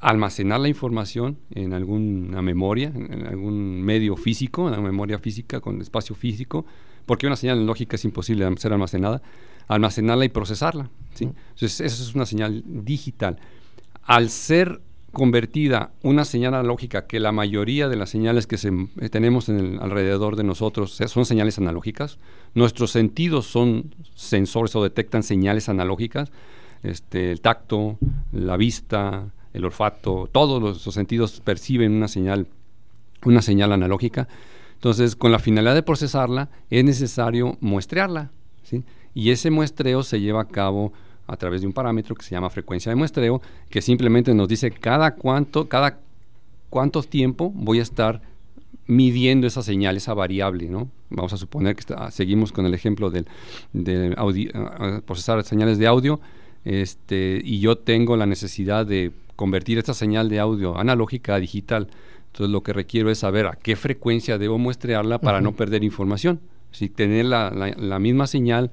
[0.00, 5.80] almacenar la información en alguna memoria, en algún medio físico, en una memoria física con
[5.82, 6.64] espacio físico,
[7.04, 9.20] porque una señal lógica es imposible ser almacenada,
[9.66, 10.90] almacenarla y procesarla.
[11.14, 11.24] ¿sí?
[11.24, 13.38] Entonces, eso es una señal digital
[14.08, 14.80] al ser
[15.12, 19.80] convertida una señal analógica, que la mayoría de las señales que eh, tenemos en el,
[19.80, 22.18] alrededor de nosotros son señales analógicas,
[22.54, 26.32] nuestros sentidos son sensores o detectan señales analógicas,
[26.82, 27.98] este, el tacto,
[28.32, 32.46] la vista, el olfato, todos los, sentidos perciben una señal,
[33.24, 34.26] una señal analógica.
[34.74, 38.30] Entonces, con la finalidad de procesarla, es necesario muestrearla,
[39.14, 40.92] y ese muestreo se lleva a cabo
[41.28, 44.70] a través de un parámetro que se llama frecuencia de muestreo, que simplemente nos dice
[44.70, 45.98] cada cuánto, cada
[46.70, 48.22] cuánto tiempo voy a estar
[48.86, 50.88] midiendo esa señal, esa variable, ¿no?
[51.10, 53.26] Vamos a suponer que seguimos con el ejemplo del,
[53.74, 56.20] de procesar señales de audio,
[56.64, 61.88] este, y yo tengo la necesidad de convertir esta señal de audio analógica a digital.
[62.28, 66.40] Entonces lo que requiero es saber a qué frecuencia debo muestrearla para no perder información.
[66.72, 68.70] Si tener la, la misma señal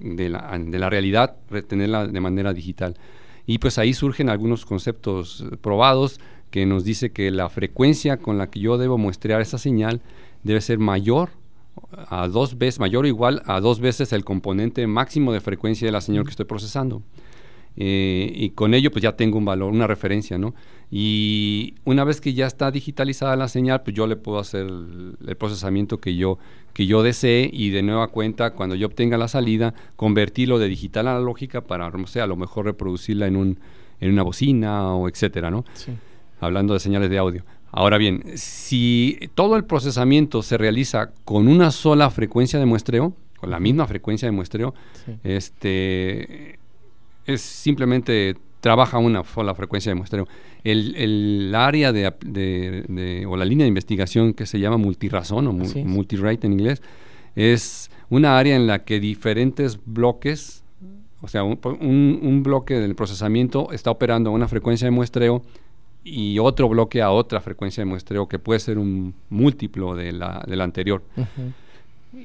[0.00, 2.96] de la, de la realidad, retenerla de manera digital.
[3.46, 8.38] Y pues ahí surgen algunos conceptos eh, probados que nos dice que la frecuencia con
[8.38, 10.00] la que yo debo muestrear esa señal
[10.42, 11.30] debe ser mayor
[12.08, 15.92] a dos veces, mayor o igual a dos veces el componente máximo de frecuencia de
[15.92, 17.02] la señal que estoy procesando.
[17.76, 20.54] Eh, y con ello pues ya tengo un valor, una referencia, ¿no?
[20.90, 25.36] Y una vez que ya está digitalizada la señal, pues yo le puedo hacer el,
[25.36, 26.38] procesamiento que yo,
[26.72, 31.06] que yo desee y de nueva cuenta, cuando yo obtenga la salida, convertirlo de digital
[31.06, 33.58] a analógica para, no sé, a lo mejor reproducirla en, un,
[34.00, 35.64] en una bocina o etcétera, ¿no?
[36.40, 37.44] Hablando de señales de audio.
[37.70, 43.50] Ahora bien, si todo el procesamiento se realiza con una sola frecuencia de muestreo, con
[43.50, 44.74] la misma frecuencia de muestreo,
[45.22, 46.58] este
[47.26, 50.28] es simplemente trabaja una sola frecuencia de muestreo.
[50.62, 56.52] El, área de, o la línea de investigación que se llama multirazón o multirate en
[56.52, 56.82] inglés
[57.34, 60.60] es una área en la que diferentes bloques
[61.22, 61.58] o sea, un,
[62.22, 65.42] un, bloque del procesamiento está operando a una frecuencia de muestreo
[66.02, 70.42] y otro bloque a otra frecuencia de muestreo que puede ser un múltiplo de la,
[70.48, 71.02] del anterior.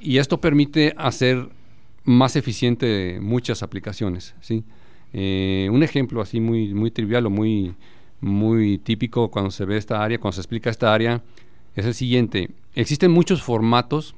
[0.01, 1.49] Y esto permite hacer
[2.05, 4.33] más eficiente muchas aplicaciones.
[4.39, 4.63] ¿sí?
[5.17, 7.73] Eh, un ejemplo así muy, muy trivial o muy,
[8.19, 11.23] muy típico cuando se ve esta área, cuando se explica esta área,
[11.73, 12.49] es el siguiente.
[12.73, 14.13] Existen muchos formatos,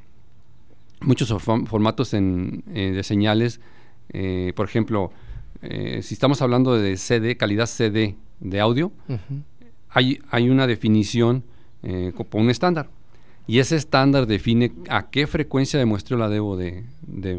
[1.01, 3.61] muchos formatos en, eh, de señales.
[4.09, 5.11] Eh, por ejemplo,
[5.61, 8.91] si estamos hablando de CD, calidad CD de audio,
[9.89, 11.43] hay, hay, una definición
[11.81, 12.89] con un estándar.
[13.47, 16.83] Y ese estándar define a qué frecuencia de muestreo la debo de,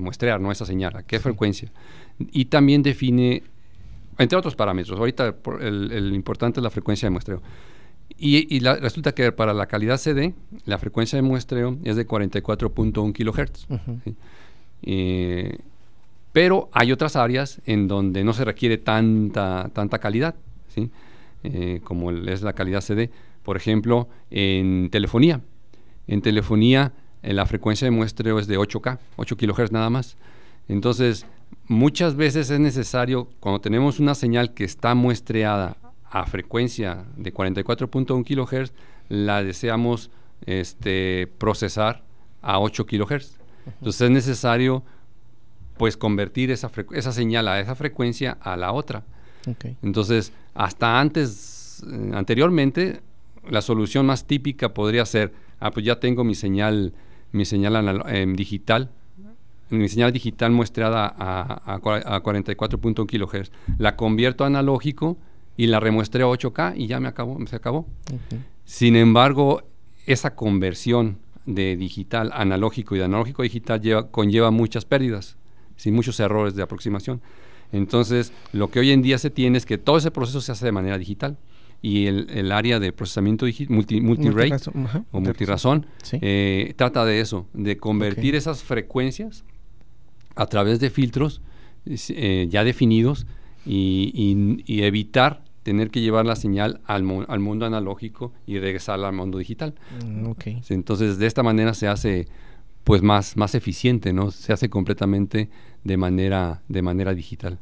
[0.00, 0.50] muestrear, ¿no?
[0.50, 1.70] Esa señal, a qué frecuencia.
[2.18, 3.42] Y también define,
[4.18, 7.42] entre otros parámetros, ahorita el, importante es la frecuencia de muestreo.
[8.18, 13.66] Y, resulta que para la calidad CD, la frecuencia de muestreo es de 44.1 kHz.
[14.82, 15.58] Eh,
[16.32, 20.34] pero hay otras áreas en donde no se requiere tanta, tanta calidad,
[20.68, 20.90] ¿sí?
[21.44, 23.10] Eh, como es la calidad CD.
[23.42, 25.40] Por ejemplo, en telefonía.
[26.06, 30.16] En telefonía, eh, la frecuencia de muestreo es de 8K, 8 kHz nada más.
[30.68, 31.26] Entonces,
[31.66, 35.76] muchas veces es necesario, cuando tenemos una señal que está muestreada
[36.10, 38.72] a frecuencia de 44.1 kHz,
[39.08, 40.10] la deseamos
[40.46, 42.02] este, procesar
[42.42, 43.38] a 8 kHz.
[43.66, 44.82] Entonces es necesario
[45.76, 49.04] pues convertir esa, esa señal a esa frecuencia a la otra.
[49.82, 53.00] Entonces, hasta antes, eh, anteriormente,
[53.48, 56.92] la solución más típica podría ser ah, pues ya tengo mi señal,
[57.32, 58.90] mi señal em, digital,
[59.70, 65.18] mi señal digital muestrada a, a, 44.1 kHz, la convierto a analógico
[65.56, 67.86] y la remuestreo a 8K y ya me acabó, se acabó.
[68.64, 69.62] Sin embargo,
[70.06, 75.36] esa conversión de digital analógico y de analógico a digital lleva, conlleva muchas pérdidas,
[75.76, 77.20] sin muchos errores de aproximación.
[77.72, 80.64] Entonces, lo que hoy en día se tiene es que todo ese proceso se hace
[80.66, 81.36] de manera digital
[81.80, 84.70] y el, área de procesamiento multi, multi-rate
[85.12, 89.44] o multirazón eh, trata de eso, de convertir esas frecuencias
[90.38, 91.42] a través de filtros
[91.84, 93.26] eh, ya definidos
[93.66, 99.38] y, evitar tener que llevar la señal al, al, mundo analógico y regresarla al mundo
[99.38, 99.74] digital.
[100.02, 100.30] Mm,
[100.70, 102.28] entonces, de esta manera se hace
[102.84, 104.30] pues más, más eficiente, ¿no?
[104.30, 105.50] Se hace completamente
[105.84, 107.58] de manera, de manera digital.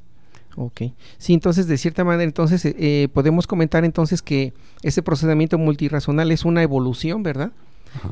[0.54, 0.82] Ok.
[1.18, 6.30] Sí, entonces de cierta manera, entonces eh, eh, podemos comentar entonces que ese procesamiento multirazonal
[6.30, 7.52] es una evolución, ¿verdad?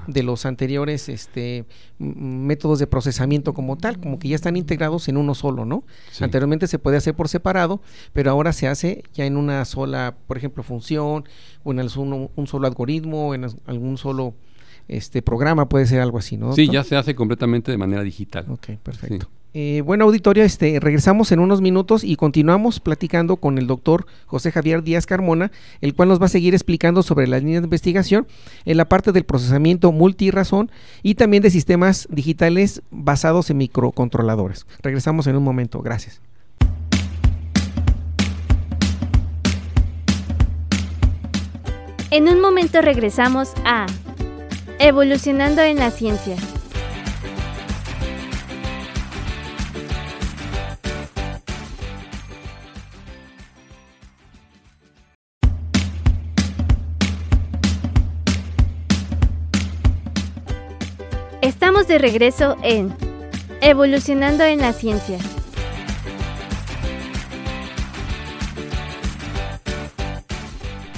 [0.07, 1.65] De los anteriores este
[1.99, 5.85] métodos de procesamiento como tal, como que ya están integrados en uno solo, ¿no?
[6.21, 7.81] Anteriormente se puede hacer por separado,
[8.13, 11.25] pero ahora se hace ya en una sola, por ejemplo, función,
[11.63, 14.35] o en un, un solo algoritmo, o en algún solo
[14.89, 16.53] este programa, puede ser algo así, ¿no?
[16.53, 18.47] Sí, ya se hace completamente de manera digital.
[18.49, 19.29] Ok, perfecto.
[19.57, 24.51] Eh, bueno, auditorio, este, regresamos en unos minutos y continuamos platicando con el doctor José
[24.51, 28.27] Javier Díaz Carmona, el cual nos va a seguir explicando sobre las líneas de investigación
[28.64, 30.73] en la parte del procesamiento multirazón
[31.05, 34.67] y también de sistemas digitales basados en microcontroladores.
[34.83, 36.21] Regresamos en un momento, gracias.
[42.11, 43.87] En un momento regresamos a
[44.81, 46.37] Evolucionando en la Ciencia.
[61.75, 62.95] Estamos de regreso en
[63.61, 65.19] Evolucionando en la Ciencia.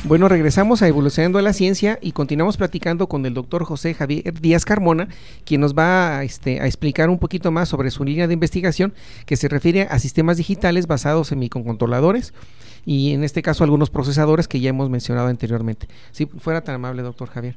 [0.05, 4.39] Bueno, regresamos a Evolucionando en la Ciencia y continuamos platicando con el doctor José Javier
[4.39, 5.09] Díaz Carmona,
[5.47, 8.93] quien nos va a, este, a explicar un poquito más sobre su línea de investigación
[9.25, 12.35] que se refiere a sistemas digitales basados en microcontroladores
[12.85, 15.89] y en este caso algunos procesadores que ya hemos mencionado anteriormente.
[16.13, 17.57] Si fuera tan amable, doctor Javier.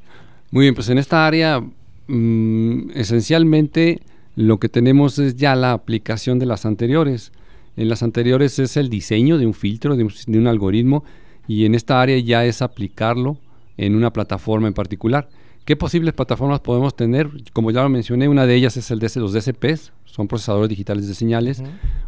[0.52, 1.62] Muy bien, pues en esta área
[2.10, 4.02] Mm, esencialmente
[4.36, 7.32] lo que tenemos es ya la aplicación de las anteriores.
[7.78, 11.04] En las anteriores es el diseño de un filtro, de un, algoritmo,
[11.48, 13.38] y en esta área ya es aplicarlo
[13.78, 15.30] en una plataforma en particular.
[15.66, 17.30] ¿Qué posibles plataformas podemos tener?
[17.54, 21.08] Como ya lo mencioné, una de ellas es el de los DCPs, son procesadores digitales
[21.08, 21.62] de señales,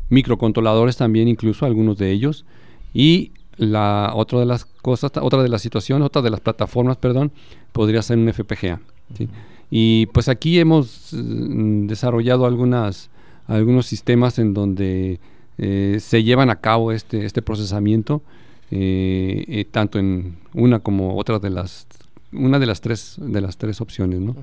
[0.10, 2.44] microcontroladores también, incluso algunos de ellos,
[2.92, 7.32] y la otra de las cosas, otra de las situaciones, otra de las plataformas, perdón,
[7.72, 8.82] podría ser un FPGA.
[9.16, 9.30] ¿sí?
[9.72, 13.10] Y pues aquí hemos mm, desarrollado algunas,
[13.48, 15.20] algunos sistemas en donde
[15.58, 18.22] eh, se llevan a cabo este, este procesamiento,
[18.70, 21.88] eh, eh, tanto en una como otra de las,
[22.34, 24.20] una de las tres, de las tres opciones.
[24.20, 24.36] ¿no?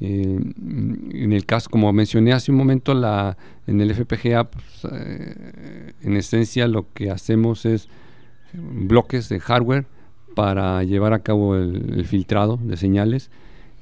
[0.00, 3.36] En el caso, como mencioné hace un momento, la,
[3.66, 4.84] en el FPGA, pues,
[6.02, 7.88] en esencia lo que hacemos es
[8.52, 9.86] bloques de hardware
[10.34, 13.30] para llevar a cabo el, filtrado de señales.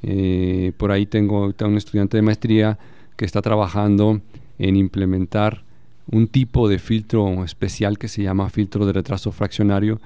[0.03, 2.79] Eh, por ahí tengo un estudiante de maestría
[3.17, 4.21] que está trabajando
[4.59, 5.63] en implementar
[6.11, 10.01] un tipo de filtro especial que se llama filtro de retraso fraccionario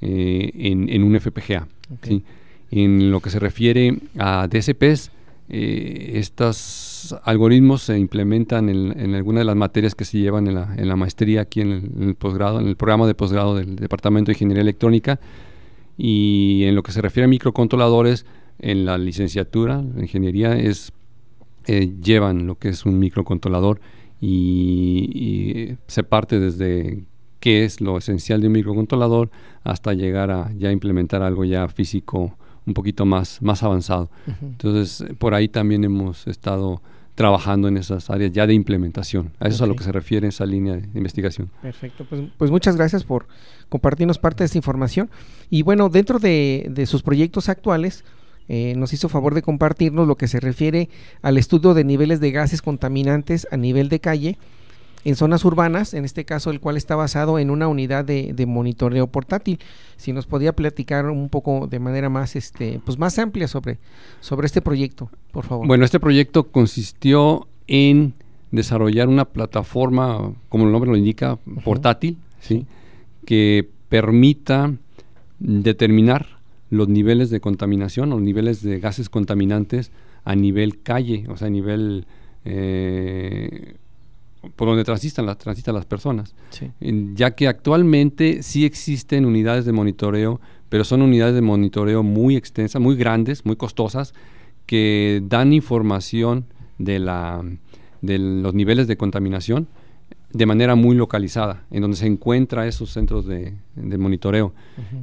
[0.00, 1.68] en, un FPGA.
[2.70, 5.10] En lo que se refiere a DSPs,
[5.54, 10.96] eh, estos algoritmos se implementan en, algunas de las materias que se llevan en la,
[10.96, 15.20] maestría aquí en el, posgrado, en el programa de posgrado del Departamento de Ingeniería Electrónica.
[15.98, 18.24] Y en lo que se refiere a microcontroladores,
[18.62, 20.92] en la licenciatura de ingeniería es
[21.66, 23.80] eh, llevan lo que es un microcontrolador
[24.20, 27.04] y, se parte desde
[27.40, 29.30] qué es lo esencial de un microcontrolador
[29.64, 34.10] hasta llegar a ya implementar algo ya físico un poquito más, más avanzado.
[34.40, 36.80] Entonces, por ahí también hemos estado
[37.16, 39.32] trabajando en esas áreas ya de implementación.
[39.40, 41.50] A eso es a lo que se refiere esa línea de investigación.
[41.60, 43.26] Perfecto, pues, pues, muchas gracias por
[43.68, 45.10] compartirnos parte de esta información.
[45.50, 48.04] Y bueno, dentro de, de sus proyectos actuales,
[48.54, 50.90] eh, nos hizo favor de compartirnos lo que se refiere
[51.22, 54.38] al estudio de niveles de gases contaminantes a nivel de calle
[55.06, 59.06] en zonas urbanas, en este caso el cual está basado en una unidad de, monitoreo
[59.06, 59.58] portátil.
[59.96, 63.78] Si nos podía platicar un poco de manera más, este, pues más amplia sobre,
[64.20, 65.66] sobre este proyecto, por favor.
[65.66, 68.12] Bueno, este proyecto consistió en
[68.50, 72.66] desarrollar una plataforma, como el nombre lo indica, portátil, ¿sí?
[73.24, 74.74] que permita
[75.38, 76.41] determinar
[76.72, 79.92] los niveles de contaminación, los niveles de gases contaminantes
[80.24, 82.06] a nivel calle, o sea, a nivel
[82.46, 83.74] eh,
[84.56, 86.34] por donde transitan las, transitan las personas.
[86.80, 92.80] ya que actualmente sí existen unidades de monitoreo, pero son unidades de monitoreo muy extensas,
[92.80, 94.14] muy grandes, muy costosas,
[94.64, 96.46] que dan información
[96.78, 97.44] de, la,
[98.00, 99.68] de los niveles de contaminación
[100.32, 104.54] de manera muy localizada, en donde se encuentra esos centros de, monitoreo.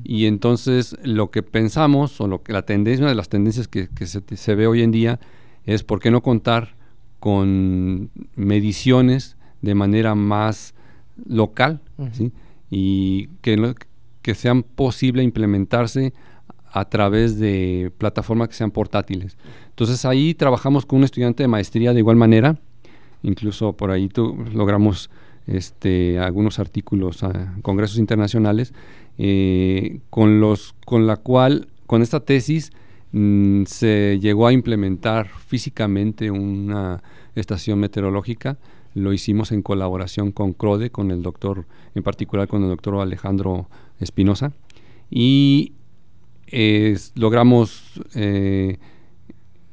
[0.04, 3.90] Y entonces lo que pensamos, o lo que la tendencia, una de las tendencias que,
[4.06, 5.20] se, se ve hoy en día,
[5.66, 6.76] es por qué no contar
[7.20, 10.74] con mediciones de manera más
[11.28, 11.82] local
[12.70, 13.76] y que,
[14.22, 16.14] que sean posible implementarse
[16.72, 19.38] a través de plataformas que sean portátiles.
[19.70, 22.58] Entonces ahí trabajamos con un estudiante de maestría de igual manera,
[23.24, 24.10] incluso por ahí
[24.54, 25.10] logramos
[25.48, 28.74] este, algunos artículos a congresos internacionales,
[29.18, 32.72] eh, con, los, con la cual, con esta tesis,
[33.12, 37.02] mm, se llegó a implementar físicamente una
[37.36, 38.58] estación meteorológica.
[38.94, 41.66] Lo hicimos en colaboración con CRODE, con el doctor,
[41.96, 44.54] en particular con el doctor Alejandro Espinosa.
[45.10, 45.74] Y
[47.16, 48.78] logramos eh,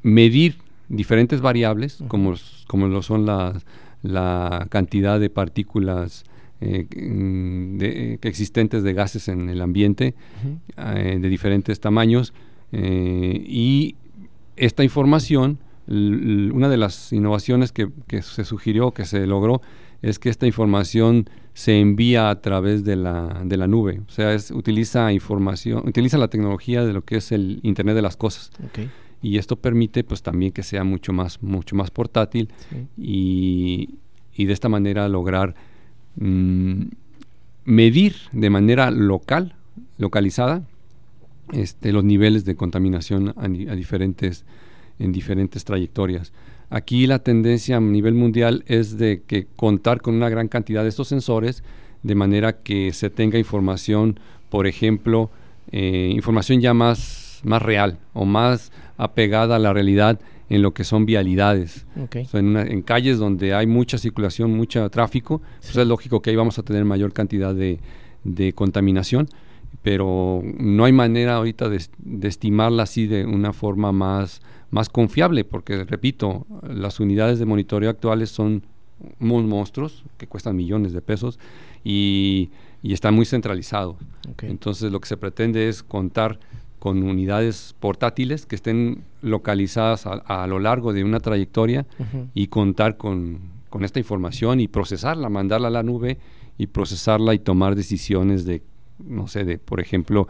[0.02, 0.56] medir
[0.88, 2.34] diferentes variables, como,
[2.66, 6.24] como lo son la cantidad de partículas
[6.60, 10.14] eh, de, existentes de gases en el ambiente
[10.78, 12.32] eh, de diferentes tamaños
[12.72, 13.94] y
[14.56, 15.58] esta información
[15.88, 17.90] una de las innovaciones que,
[18.22, 19.62] se sugirió, que se logró,
[20.02, 24.00] es que esta información se envía a través de la, de la nube.
[24.06, 28.02] O sea, es, utiliza información, utiliza la tecnología de lo que es el Internet de
[28.02, 28.50] las cosas.
[29.22, 32.48] Y esto permite pues también que sea mucho más, mucho más portátil
[32.96, 33.98] y,
[34.36, 35.54] de esta manera lograr
[36.16, 36.82] mm,
[37.64, 39.54] medir de manera local,
[39.98, 40.62] localizada,
[41.52, 44.44] este, los niveles de contaminación a, a diferentes
[44.98, 46.32] en diferentes trayectorias.
[46.70, 50.88] Aquí la tendencia a nivel mundial es de que contar con una gran cantidad de
[50.88, 51.62] estos sensores
[52.02, 55.30] de manera que se tenga información, por ejemplo,
[55.70, 60.84] eh, información ya más, más real o más apegada a la realidad en lo que
[60.84, 61.86] son vialidades.
[62.32, 66.62] en, calles donde hay mucha circulación, mucho tráfico, pues es lógico que ahí vamos a
[66.62, 67.80] tener mayor cantidad de,
[68.24, 69.28] de contaminación,
[69.82, 75.44] pero no hay manera ahorita de, de, estimarla así de una forma más más confiable,
[75.44, 78.62] porque repito, las unidades de monitoreo actuales son
[79.18, 81.38] monstruos que cuestan millones de pesos
[81.84, 82.50] y,
[82.82, 83.96] y están muy centralizados.
[84.42, 86.38] Entonces lo que se pretende es contar
[86.78, 91.86] con unidades portátiles que estén localizadas a, lo largo de una trayectoria
[92.34, 96.18] y contar con, con, esta información y procesarla, mandarla a la nube
[96.58, 98.62] y procesarla y tomar decisiones de,
[98.98, 100.28] no sé, de, por ejemplo,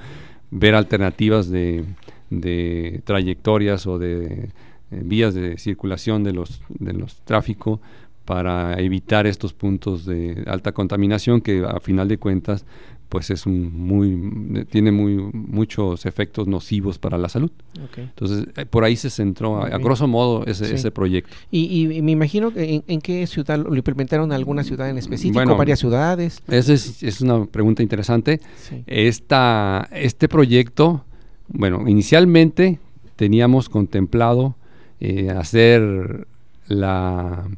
[0.50, 1.84] ver alternativas de,
[2.30, 4.50] de trayectorias o de
[4.90, 7.80] eh, vías de circulación de los, de los tráficos
[8.24, 12.64] para evitar estos puntos de alta contaminación que a final de cuentas
[13.08, 17.50] pues es un muy tiene muy muchos efectos nocivos para la salud.
[17.96, 21.34] Entonces eh, por ahí se centró a, grosso modo ese, ese proyecto.
[21.50, 26.42] Y, me imagino que en, qué ciudad lo implementaron alguna ciudad en específico, varias ciudades.
[26.48, 28.40] Esa es, es, una pregunta interesante.
[28.86, 31.04] Esta, este proyecto,
[31.48, 32.80] bueno, inicialmente
[33.14, 34.56] teníamos contemplado
[35.00, 36.26] eh, hacer
[36.66, 37.48] la,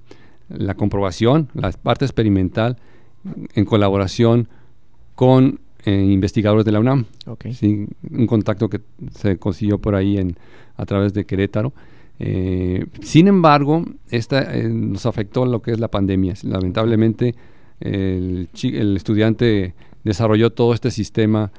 [0.49, 2.77] la comprobación, la parte experimental
[3.55, 4.49] en colaboración
[5.19, 7.05] con eh, investigadores de la UNAM.
[7.27, 10.37] un contacto que se consiguió por ahí en,
[10.77, 11.73] a través de Querétaro.
[12.21, 16.35] Eh, sin embargo, esta eh, nos afectó lo que es la pandemia.
[16.45, 17.35] Lamentablemente,
[17.81, 21.51] el, el estudiante desarrolló todo este sistema.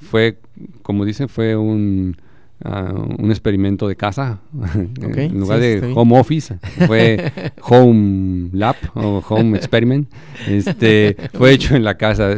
[0.00, 0.38] fue,
[0.80, 2.16] como dicen, fue un,
[2.64, 4.40] un experimento de casa,
[4.74, 7.32] en lugar de home office, fue
[7.62, 10.08] home lab o home experiment,
[10.46, 12.34] este, fue hecho en la casa,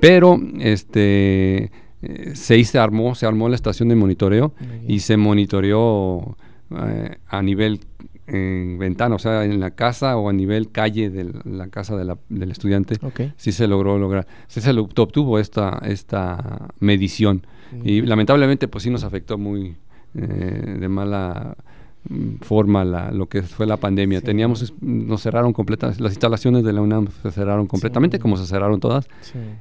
[0.00, 1.70] pero este,
[2.34, 4.54] se, se armó, se armó la estación de monitoreo
[4.86, 6.36] y se monitoreó
[6.70, 7.80] eh, a nivel
[8.26, 12.50] en ventana, o sea, en la casa o a nivel calle de la casa del
[12.50, 12.96] estudiante,
[13.36, 17.46] sí se logró lograr, sí se obtuvo esta, esta medición.
[17.84, 19.76] Y lamentablemente, pues sí nos afectó muy
[20.14, 21.56] eh, de mala
[22.06, 24.20] mm, forma la, lo que fue la pandemia.
[24.20, 28.78] Teníamos, nos cerraron completas, las instalaciones de la UNAM se cerraron completamente, como se cerraron
[28.78, 29.08] todas,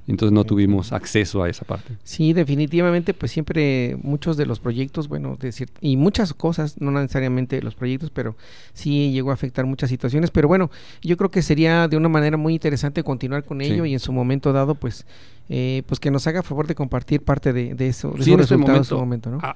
[0.08, 1.94] entonces no tuvimos acceso a esa parte.
[2.04, 7.62] Sí, definitivamente, pues siempre muchos de los proyectos, bueno, decir, y muchas cosas, no necesariamente
[7.62, 8.36] los proyectos, pero
[8.74, 10.70] sí llegó a afectar muchas situaciones, pero bueno,
[11.02, 14.12] yo creo que sería de una manera muy interesante continuar con ello y en su
[14.12, 15.06] momento dado, pues
[15.54, 18.56] eh, pues que nos haga favor de compartir parte de, eso, de sí, en este
[18.56, 19.06] momento,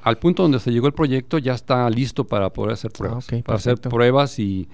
[0.04, 3.28] al punto donde se llegó el proyecto ya está listo para poder hacer ah, pruebas,
[3.46, 4.68] para hacer pruebas y,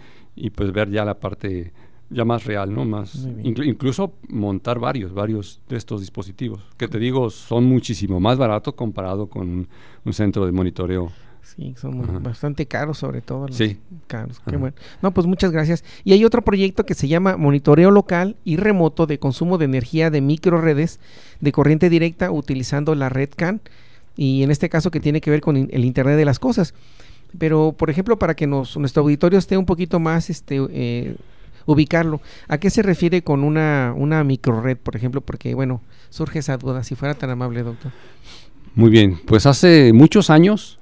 [0.56, 1.74] pues ver ya la parte
[2.10, 2.86] ya más real, ¿no?
[2.86, 8.74] Más incluso montar varios, varios de estos dispositivos, que te digo son muchísimo más baratos
[8.74, 9.68] comparado con
[10.04, 11.12] un centro de monitoreo
[11.44, 13.48] Sí, son bastante caros sobre todo.
[13.50, 13.78] sí.
[14.08, 14.76] Caros, qué bueno.
[15.02, 15.84] No, pues muchas gracias.
[16.04, 20.10] Y hay otro proyecto que se llama Monitoreo Local y Remoto de Consumo de Energía
[20.10, 21.00] de Microredes
[21.39, 23.62] de Corriente Directa utilizando la red CAN
[24.16, 26.74] y en este caso que tiene que ver con el Internet de las Cosas.
[27.38, 31.16] Pero, por ejemplo, para que nos, nuestro auditorio esté un poquito más este, eh,
[31.66, 32.22] ubicarlo.
[32.48, 35.22] ¿A qué se refiere con una, una microred, por ejemplo?
[35.22, 37.92] Porque, bueno, surge esa duda, si fuera tan amable, doctor.
[38.76, 40.80] Muy bien, pues hace muchos años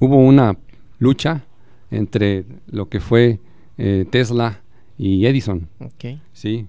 [0.00, 0.56] hubo una
[0.98, 1.44] lucha
[1.90, 3.40] entre lo que fue
[3.78, 4.60] eh, Tesla
[4.98, 5.68] y Edison.
[6.32, 6.66] ¿sí?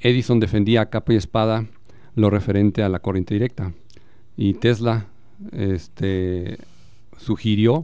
[0.00, 1.66] Edison defendía a capa y espada
[2.14, 3.72] lo referente a la corriente directa
[4.36, 5.06] y Tesla
[5.52, 6.58] este,
[7.16, 7.82] sugirió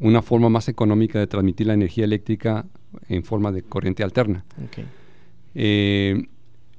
[0.00, 2.66] una forma más económica de transmitir la energía eléctrica
[3.08, 4.44] en forma de corriente alterna.
[5.54, 6.26] Eh,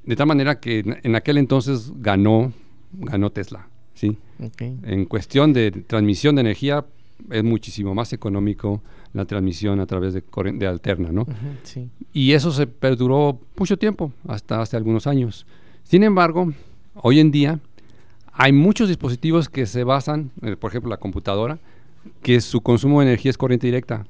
[0.04, 2.52] de tal manera que en aquel entonces ganó,
[2.94, 3.68] ganó Tesla.
[3.94, 4.18] ¿sí?
[4.58, 6.86] En cuestión de transmisión de energía,
[7.30, 8.82] es muchísimo más económico
[9.14, 11.26] la transmisión a través de, de alterna, ¿no?
[12.14, 15.46] Y eso se perduró mucho tiempo, hasta hace algunos años.
[15.84, 16.54] Sin embargo,
[16.96, 17.60] hoy en día
[18.34, 21.60] hay muchos dispositivos que se basan, eh, por ejemplo, la computadora,
[22.24, 24.08] que su consumo de energía es corriente directa,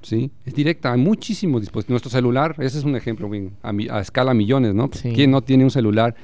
[0.00, 0.30] ¿sí?
[0.46, 1.90] Es directa, hay muchísimos dispositivos.
[1.90, 3.30] Nuestro celular, ese es un ejemplo
[3.62, 4.88] a, escala millones, ¿no?
[4.88, 6.14] ¿Quién no tiene un celular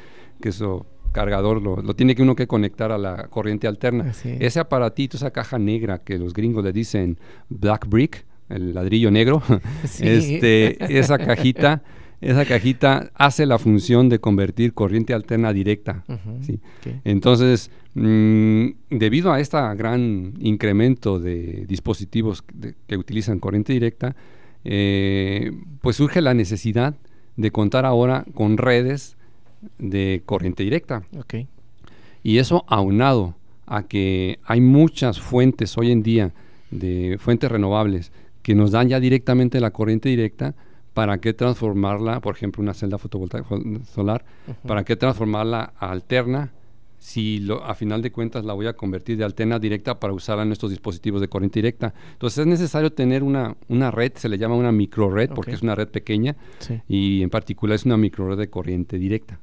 [0.40, 4.12] que eso cargador lo, tiene que uno que conectar a la corriente alterna.
[4.24, 9.42] Ese aparatito, esa caja negra que los gringos le dicen black brick, el ladrillo negro,
[10.00, 11.82] este, esa cajita,
[12.20, 16.04] esa cajita hace la función de convertir corriente alterna directa.
[17.04, 22.44] Entonces, mm, debido a este gran incremento de dispositivos
[22.86, 24.14] que utilizan corriente directa,
[24.64, 25.50] eh,
[25.80, 26.94] pues surge la necesidad
[27.36, 29.16] de contar ahora con redes
[29.78, 31.02] de corriente directa.
[32.22, 33.34] Y eso aunado
[33.66, 36.32] a que hay muchas fuentes hoy en día
[36.70, 40.54] de fuentes renovables que nos dan ya directamente la corriente directa,
[40.94, 43.48] ¿para qué transformarla, por ejemplo, una celda fotovoltaica
[43.92, 44.24] solar,
[44.66, 46.52] para qué transformarla a alterna
[46.98, 50.42] si lo, a final de cuentas la voy a convertir de alterna directa para usarla
[50.42, 51.94] en nuestros dispositivos de corriente directa?
[52.12, 55.62] Entonces es necesario tener una, una red, se le llama una micro red porque es
[55.62, 56.36] una red pequeña
[56.88, 59.40] y en particular es una micro red de corriente directa.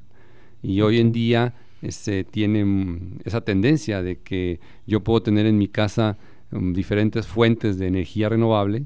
[0.62, 5.58] Y hoy en día este, tiene mm, esa tendencia de que yo puedo tener en
[5.58, 6.18] mi casa
[6.52, 8.86] mm, diferentes fuentes de energía renovable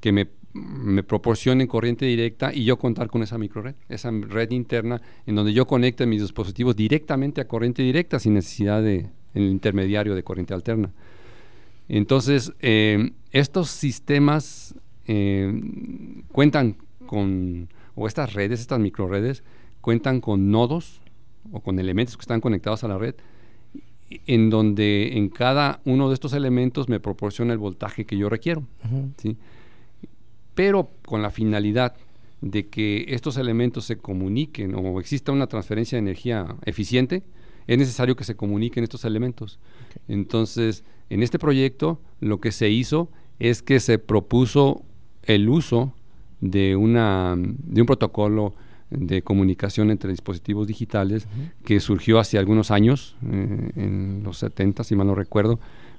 [0.00, 5.00] que me, me, proporcionen corriente directa y yo contar con esa microred, esa red interna
[5.26, 10.14] en donde yo conecte mis dispositivos directamente a corriente directa sin necesidad de el intermediario
[10.14, 10.90] de corriente alterna.
[11.88, 14.74] Entonces, em, estos sistemas
[15.06, 16.76] em, cuentan
[17.06, 19.44] con, o estas redes, estas microredes,
[19.86, 21.00] cuentan con nodos
[21.52, 23.14] o con elementos que están conectados a la red,
[24.26, 28.64] en donde en cada uno de estos elementos me proporciona el voltaje que yo requiero.
[29.16, 29.36] ¿sí?
[30.56, 31.94] Pero con la finalidad
[32.40, 37.22] de que estos elementos se comuniquen o exista una transferencia de energía eficiente,
[37.68, 39.60] es necesario que se comuniquen estos elementos.
[40.08, 43.08] Entonces, en este proyecto lo que se hizo
[43.38, 44.82] es que se propuso
[45.22, 45.94] el uso
[46.40, 48.52] de, una, de un protocolo
[48.90, 51.26] de comunicación entre dispositivos digitales
[51.64, 55.58] que surgió hace algunos años, eh, en los 70, si mal no recuerdo,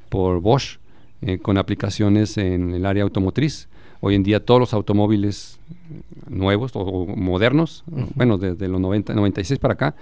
[0.10, 0.78] por Bosch,
[1.22, 3.68] eh, con aplicaciones en el área automotriz.
[4.00, 5.60] Hoy en día todos los automóviles
[6.30, 7.84] nuevos o, modernos,
[8.16, 9.96] bueno, desde los 90, 96 para acá,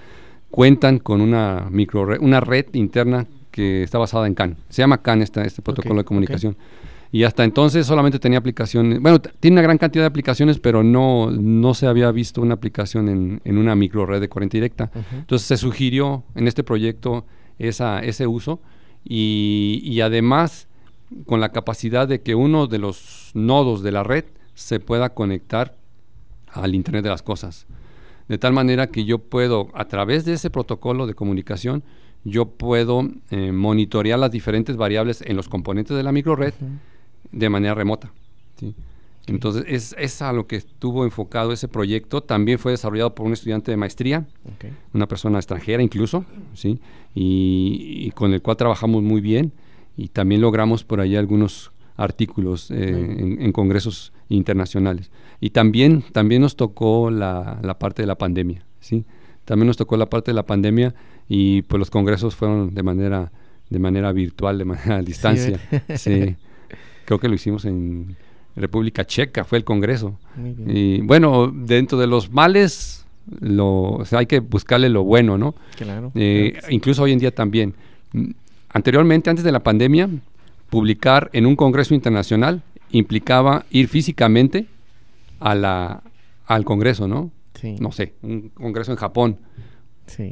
[0.51, 4.57] cuentan con una micro una red interna que está basada en CAN.
[4.69, 6.57] Se llama CAN este protocolo de comunicación.
[7.15, 11.31] Y hasta entonces solamente tenía aplicaciones, bueno, tiene una gran cantidad de aplicaciones, pero no,
[11.31, 14.91] no se había visto una aplicación en, en una micro red de corriente directa.
[15.13, 17.25] Entonces se sugirió en este proyecto
[17.57, 18.59] esa, ese uso
[19.05, 20.67] y, y además
[21.25, 25.77] con la capacidad de que uno de los nodos de la red se pueda conectar
[26.51, 27.65] al Internet de las Cosas.
[28.27, 31.81] De tal manera que yo puedo, a través de ese protocolo de comunicación,
[32.25, 36.53] yo puedo eh, monitorear las diferentes variables en los componentes de la microred
[37.31, 38.11] de manera remota.
[39.27, 42.21] Entonces, es, es, a lo que estuvo enfocado ese proyecto.
[42.21, 44.25] También fue desarrollado por un estudiante de maestría,
[44.93, 46.79] una persona extranjera incluso, ¿sí?
[47.15, 49.51] Y, con el cual trabajamos muy bien
[49.97, 55.09] y también logramos por ahí algunos artículos eh, en, congresos internacionales.
[55.39, 59.05] Y también, también nos tocó la, la, parte de la pandemia, ¿sí?
[59.45, 60.93] También nos tocó la parte de la pandemia
[61.27, 63.31] y pues los congresos fueron de manera,
[63.69, 65.59] de manera virtual, de manera a distancia.
[65.95, 66.35] Sí,
[67.05, 68.15] Creo que lo hicimos en
[68.55, 70.17] República Checa, fue el congreso.
[70.67, 73.05] Y bueno, dentro de los males,
[73.39, 75.55] lo, hay que buscarle lo bueno, ¿no?
[75.77, 77.73] Claro, eh, Incluso hoy en día también.
[78.69, 80.09] Anteriormente, antes de la pandemia,
[80.69, 84.67] publicar en un congreso internacional implicaba ir físicamente
[85.39, 86.03] a la,
[86.45, 87.31] al congreso, ¿no?
[87.79, 89.37] No sé, un congreso en Japón.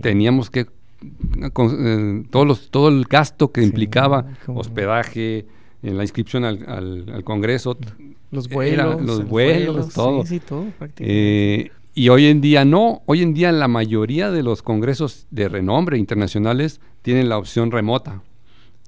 [0.01, 0.67] Teníamos que
[1.01, 5.45] eh, todos los, todo el gasto que implicaba hospedaje,
[5.83, 7.77] en la inscripción al, al, Congreso.
[8.31, 9.01] Los vuelos.
[9.01, 10.23] los vuelos, todo.
[10.97, 15.49] Eh, y hoy en día no, hoy en día la mayoría de los congresos de
[15.49, 18.21] renombre internacionales tienen la opción remota.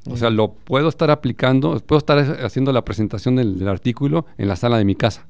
[0.09, 4.55] O sea, lo puedo estar aplicando, puedo estar haciendo la presentación del, artículo en la
[4.55, 5.25] sala de mi casa.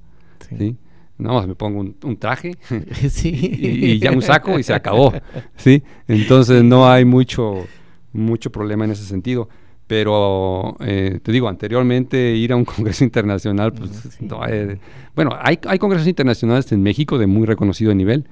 [0.58, 0.76] ¿sí?
[1.18, 2.58] Nada más me pongo un, traje
[3.24, 5.14] y, ya un saco y se acabó.
[5.56, 5.82] ¿sí?
[6.08, 7.66] Entonces no hay mucho,
[8.12, 9.50] mucho problema en ese sentido.
[9.88, 14.18] Pero eh, te digo, anteriormente ir a un congreso internacional, pues,
[14.50, 14.78] eh,
[15.16, 18.26] bueno, hay, hay congresos internacionales en México de muy reconocido nivel,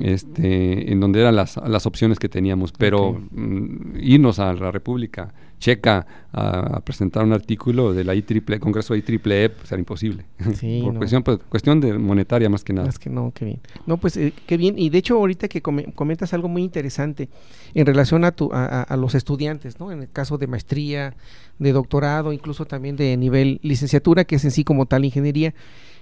[0.00, 5.32] este, en donde eran las, las opciones que teníamos, pero mm, irnos a la República
[5.62, 10.24] Checa a, presentar un artículo del IEEE, Congreso IEEE, pues era imposible.
[10.82, 12.86] Por cuestión, pues, cuestión de monetaria más que nada.
[12.86, 13.60] Más que no, qué bien.
[13.86, 14.76] No, pues eh, qué bien.
[14.76, 17.28] Y de hecho ahorita que comentas algo muy interesante
[17.74, 19.92] en relación a, tu, a, los estudiantes, ¿no?
[19.92, 21.14] En el caso de maestría,
[21.60, 25.54] de doctorado, incluso también de nivel licenciatura, que es en sí como tal ingeniería.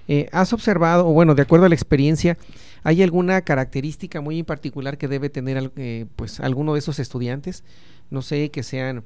[0.09, 2.39] Eh, ¿Has observado, o bueno, de acuerdo a la experiencia,
[2.83, 7.63] ¿Hay alguna característica muy en particular que debe tener eh, pues alguno de esos estudiantes?
[8.11, 9.05] No sé, que sean,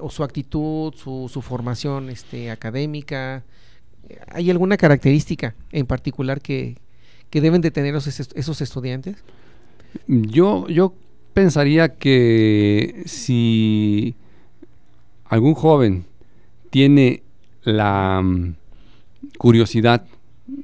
[0.00, 3.44] o su actitud, su, su formación este, académica.
[4.28, 6.76] ¿Hay alguna característica en particular que,
[7.30, 9.16] que deben de tener esos estudiantes?
[10.06, 10.94] Yo, yo
[11.32, 14.14] pensaría que si
[15.24, 16.04] algún joven
[16.70, 17.22] tiene
[17.62, 18.54] la mm,
[19.38, 20.06] curiosidad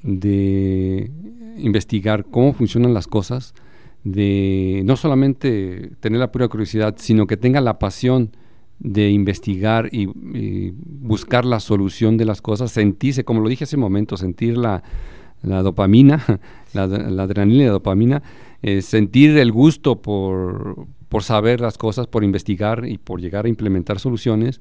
[0.02, 1.10] de
[1.58, 3.54] investigar cómo funcionan las cosas,
[4.04, 8.30] de no solamente tener la pura curiosidad, sino que tenga la pasión
[8.78, 10.06] de investigar y,
[10.84, 14.82] buscar la solución de las cosas, sentirse, como lo dije hace un momento, sentir la,
[15.42, 16.22] dopamina,
[16.74, 18.22] la, adrenalina y la dopamina,
[18.62, 20.86] eh, sentir el gusto por,
[21.20, 24.60] saber las cosas, por investigar y por llegar a implementar soluciones,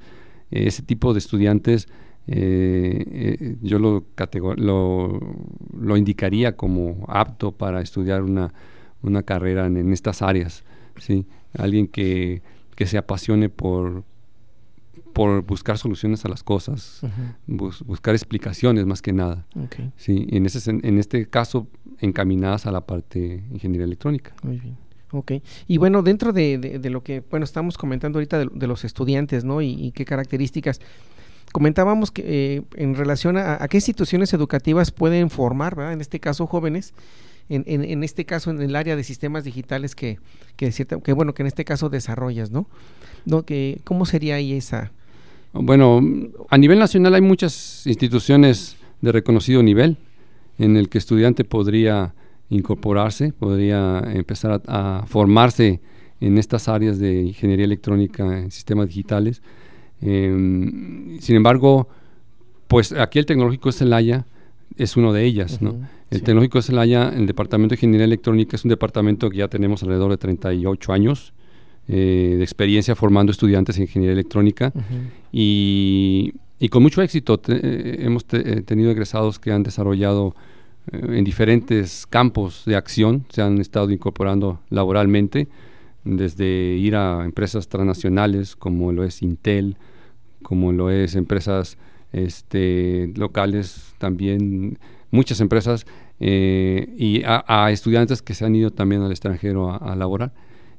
[0.52, 1.88] ese tipo de estudiantes
[2.28, 4.04] eh, eh, yo lo,
[4.58, 8.52] lo, indicaría como apto para estudiar una,
[9.04, 10.64] una carrera en, estas áreas.
[10.98, 11.28] ¿sí?
[11.54, 12.42] Alguien que,
[12.76, 14.04] que se apasione por,
[15.14, 17.02] por buscar soluciones a las cosas,
[17.48, 19.46] buscar explicaciones más que nada.
[19.96, 21.68] Sí, en, ese, en este caso,
[22.00, 24.34] encaminadas a la parte ingeniería electrónica.
[24.44, 24.78] Muy bien.
[25.12, 25.34] Ok,
[25.68, 29.62] y bueno, dentro de, de, lo que, bueno, estamos comentando ahorita de, los estudiantes, ¿no?
[29.62, 30.82] Y, y, qué características
[31.56, 32.24] comentábamos que
[32.58, 35.94] eh, en relación a, qué instituciones educativas pueden formar, ¿verdad?
[35.94, 36.94] en este caso jóvenes,
[37.50, 40.18] en, en, este caso en el área de sistemas digitales que,
[40.56, 40.72] que,
[41.04, 42.68] que bueno, que en este caso desarrollas, ¿no?
[43.26, 43.44] ¿No?
[43.44, 44.92] Que, ¿Cómo sería ahí esa?
[45.54, 46.02] Bueno,
[46.50, 49.98] a nivel nacional hay muchas instituciones de reconocido nivel
[50.58, 52.14] en el que estudiante podría
[52.50, 55.82] incorporarse, podría empezar a, formarse
[56.20, 59.42] en estas áreas de ingeniería electrónica en sistemas digitales.
[60.02, 61.88] Em, sin embargo,
[62.68, 64.26] pues aquí el Tecnológico de Celaya
[64.78, 65.76] es uno de ellas, ¿no?
[66.12, 69.82] El Tecnológico de Celaya, el Departamento de Ingeniería Electrónica es un departamento que ya tenemos
[69.84, 71.34] alrededor de 38 años
[71.88, 74.72] eh, de experiencia formando estudiantes en ingeniería electrónica
[75.32, 76.34] y,
[76.70, 80.36] con mucho éxito eh, hemos eh, tenido egresados que han desarrollado
[80.92, 85.48] en diferentes campos de acción, se han estado incorporando laboralmente,
[86.04, 89.78] desde ir a empresas transnacionales como lo es Intel,
[90.44, 91.78] como lo es empresas
[92.14, 94.78] este, locales también,
[95.16, 95.86] muchas empresas,
[96.20, 100.34] eh, y a, estudiantes que se han ido también al extranjero a, laborar,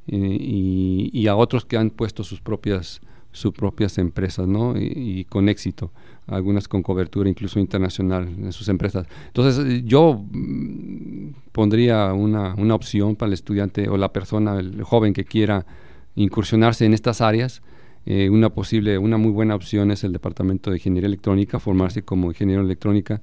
[0.06, 3.00] eh, y, a otros que han puesto sus propias,
[3.32, 4.74] sus propias empresas, ¿no?
[4.78, 5.90] Y, con éxito,
[6.26, 9.06] algunas con cobertura incluso internacional en sus empresas.
[9.26, 15.12] Entonces, yo mm, pondría una, una opción para el estudiante o la persona, el joven
[15.12, 15.66] que quiera
[16.14, 17.62] incursionarse en estas áreas,
[18.08, 22.28] eh, una posible, una muy buena opción es el Departamento de Ingeniería Electrónica, formarse como
[22.28, 23.20] ingeniero electrónica.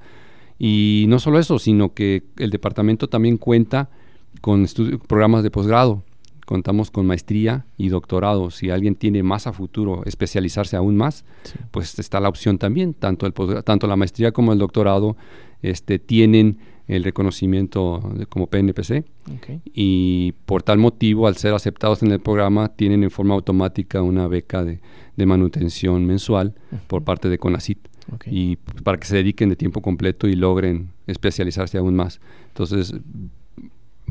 [0.60, 3.90] Y no solo eso, sino que el departamento también cuenta
[4.42, 4.66] con
[5.08, 6.04] programas de posgrado.
[6.46, 8.52] Contamos con maestría y doctorado.
[8.52, 11.26] Si alguien tiene más a futuro especializarse aún más,
[11.72, 12.94] pues está la opción también.
[12.94, 13.34] Tanto, el
[13.64, 15.16] tanto la maestría como el doctorado
[15.62, 19.06] este, tienen el reconocimiento como PNPC
[19.74, 24.28] y por tal motivo, al ser aceptados en el programa, tienen en forma automática una
[24.28, 24.80] beca de,
[25.16, 26.56] manutención mensual
[26.88, 27.88] por parte de CONACIT
[28.26, 32.20] y para que se dediquen de tiempo completo y logren especializarse aún más.
[32.48, 32.94] Entonces,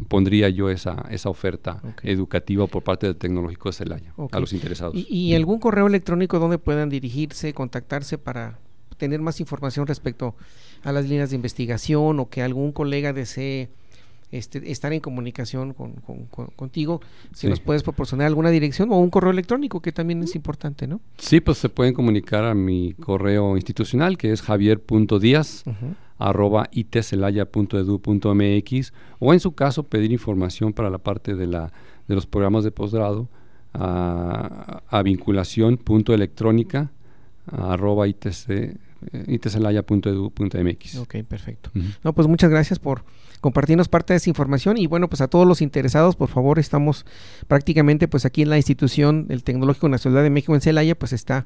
[0.09, 4.95] pondría yo esa, esa oferta educativa por parte del Tecnológico de Celaya a los interesados.
[4.95, 8.59] ¿Y, ¿Y, algún correo electrónico donde puedan dirigirse, contactarse para
[8.97, 10.35] tener más información respecto
[10.85, 13.69] a las líneas de investigación o que algún colega desee
[14.33, 15.93] este, estar en comunicación con,
[16.57, 17.01] contigo,
[17.33, 21.01] si nos puedes proporcionar alguna dirección o un correo electrónico que también es importante, ¿no?
[21.19, 25.65] Sí, pues se pueden comunicar a mi correo institucional que es javier.díaz
[26.19, 31.73] arroba itcelaya.edu.mx o en su caso pedir información para la parte de, la,
[32.09, 33.29] de los programas de posgrado
[33.75, 36.91] a, a vinculación.electrónica
[37.47, 38.79] arroba itc
[39.27, 40.99] iteselaya.edu.mx.
[40.99, 41.71] Ok, perfecto.
[42.05, 43.05] No, pues muchas gracias por
[43.43, 44.79] compartirnos parte de esa información.
[44.79, 47.05] Y bueno, pues a todos los interesados, por favor, estamos
[47.49, 51.45] prácticamente pues aquí en la institución del Tecnológico Nacional de México en Celaya, pues está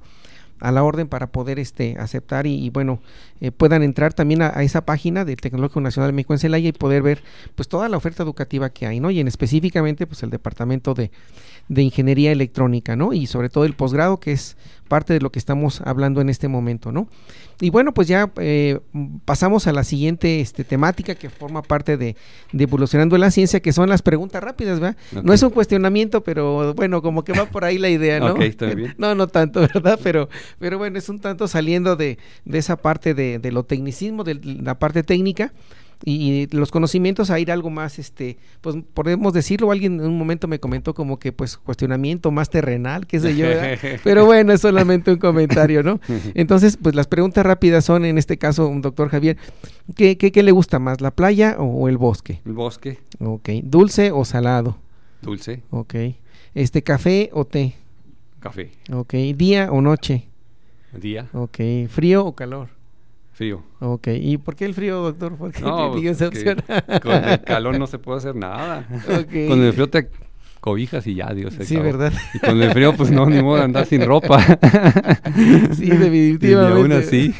[0.60, 3.00] a la orden para poder este aceptar y, bueno
[3.42, 6.72] eh, puedan entrar también a, esa página del Tecnológico Nacional de México en Celaya y
[6.72, 7.22] poder ver
[7.54, 11.10] pues toda la oferta educativa que hay no y en específicamente pues el departamento de,
[11.68, 14.56] de ingeniería electrónica no y sobre todo el posgrado que es
[14.88, 17.08] parte de lo que estamos hablando en este momento no
[17.60, 18.80] y bueno, pues ya eh,
[19.24, 22.16] pasamos a la siguiente este, temática que forma parte de,
[22.52, 24.96] de, Evolucionando la Ciencia, que son las preguntas rápidas, ¿verdad?
[25.22, 28.36] No es un cuestionamiento, pero bueno, como que va por ahí la idea, ¿no?
[28.42, 28.94] está bien.
[28.98, 29.98] No, no tanto, ¿verdad?
[30.02, 34.22] Pero, pero bueno, es un tanto saliendo de, de esa parte de, de lo tecnicismo,
[34.22, 35.52] de la parte técnica
[36.04, 40.48] y, los conocimientos a ir algo más, este, pues podemos decirlo, alguien en un momento
[40.48, 43.46] me comentó como que pues cuestionamiento más terrenal, qué sé yo,
[44.04, 46.00] pero bueno, es solamente un comentario, ¿no?
[46.34, 49.36] Entonces, pues las preguntas rápidas son, en este caso, un doctor Javier,
[49.94, 52.40] ¿qué, qué, qué le gusta más, la playa o el bosque?
[52.44, 52.98] El bosque.
[53.20, 54.78] Ok, ¿dulce o salado?
[55.22, 55.62] Dulce.
[55.70, 55.94] Ok,
[56.54, 57.74] este, ¿café o té?
[58.40, 58.70] Café.
[58.92, 60.28] Ok, ¿día o noche?
[60.92, 61.28] Día.
[61.32, 62.75] Ok, ¿frío o calor?
[63.36, 63.62] Frío.
[63.80, 65.36] Ok, ¿y por qué el frío, doctor?
[65.36, 68.88] ¿Por qué no, con el calor no se puede hacer nada.
[68.88, 70.08] Con el frío te
[70.58, 71.52] cobijas y ya, Dios.
[71.60, 72.14] Sí, ¿verdad?
[72.32, 74.40] Y con el frío, pues no, ni modo de andar sin ropa.
[75.74, 76.48] sí, definitivamente.
[76.48, 77.34] Y aún así,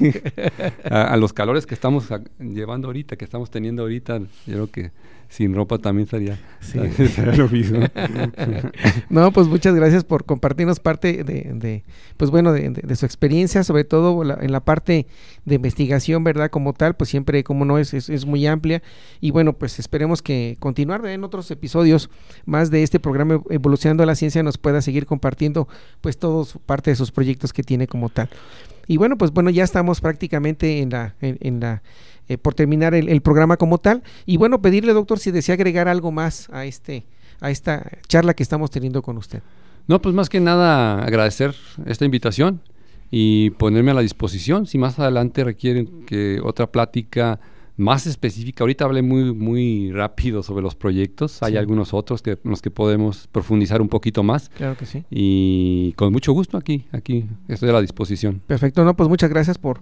[0.91, 4.91] a, los calores que estamos llevando ahorita, que estamos teniendo ahorita, yo creo que
[5.29, 6.79] sin ropa también sería, sí.
[7.37, 7.81] lo mismo.
[9.11, 11.85] no, pues muchas gracias por compartirnos parte de,
[12.17, 15.07] pues bueno, de, su experiencia, sobre todo en la parte
[15.45, 16.51] de investigación, ¿verdad?
[16.51, 18.83] Como tal, pues siempre, como no, es, es, muy amplia.
[19.21, 22.11] Y bueno, pues esperemos que continuar en otros episodios
[22.45, 25.69] más de este programa Evolucionando la Ciencia nos pueda seguir compartiendo
[26.01, 28.29] pues todos parte de sus proyectos que tiene como tal.
[28.89, 31.83] Y bueno, pues bueno, ya estamos prácticamente en la, en la
[32.29, 34.03] eh, por terminar el, programa como tal.
[34.25, 37.07] Y bueno, pedirle, doctor, si desea agregar algo más a, este,
[37.41, 39.43] a esta charla que estamos teniendo con usted.
[39.87, 41.55] No, pues más que nada agradecer
[41.87, 42.61] esta invitación
[43.11, 44.67] y ponerme a la disposición.
[44.67, 47.39] Si más adelante requieren que otra plática
[47.77, 48.65] más específica.
[48.65, 51.43] Ahorita hablé muy, muy rápido sobre los proyectos.
[51.43, 54.49] Hay algunos otros que, en los que podemos profundizar un poquito más.
[54.51, 55.05] Claro que sí.
[55.11, 58.41] Y con mucho gusto aquí, aquí estoy a la disposición.
[58.47, 59.81] Perfecto, no, pues muchas gracias por,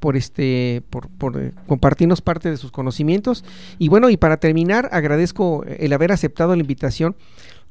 [0.00, 3.44] por este, por, por eh, compartirnos parte de sus conocimientos.
[3.78, 7.16] Y bueno, y para terminar, agradezco el haber aceptado la invitación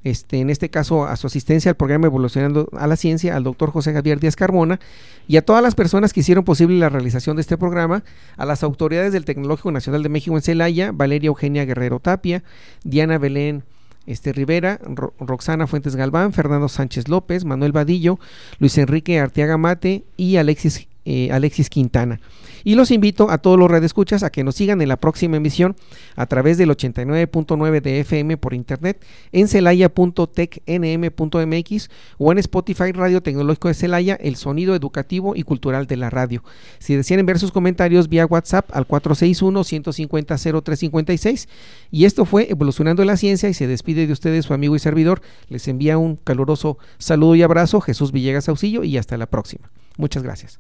[0.06, 3.72] este, en este caso a su asistencia al programa Evolucionando a la Ciencia, al doctor
[3.72, 4.80] José Javier Díaz Carmona,
[5.28, 8.04] y a todas las personas que hicieron posible la realización de este programa,
[8.38, 12.44] a las autoridades del Tecnológico Nacional de México en Celaya, Valeria Eugenia Guerrero Tapia,
[12.84, 13.64] Diana Belén
[14.06, 14.80] este, Rivera,
[15.20, 18.20] Roxana Fuentes Galván, Fernando Sánchez López, Manuel Vadillo,
[18.60, 22.20] Luis Enrique Arteaga Mate y Alexis, eh, Alexis Quintana.
[22.64, 25.76] Y los invito a todos los redescuchas a que nos sigan en la próxima emisión
[26.16, 33.68] a través del 89.9 de FM por internet en celaya.tecnm.mx o en Spotify Radio Tecnológico
[33.68, 36.44] de Celaya, el sonido educativo y cultural de la radio.
[36.80, 41.48] Si desean ver sus comentarios vía WhatsApp al 461-150-0356.
[41.92, 45.22] Y esto fue Evolucionando la Ciencia y se despide de ustedes su amigo y servidor.
[45.50, 49.70] Les envía un caluroso saludo y abrazo, Jesús Villegas Auxillo, y hasta la próxima.
[49.98, 50.60] Muchas gracias.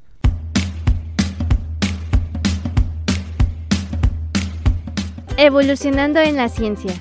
[5.37, 6.93] Evolucionando en la ciencia.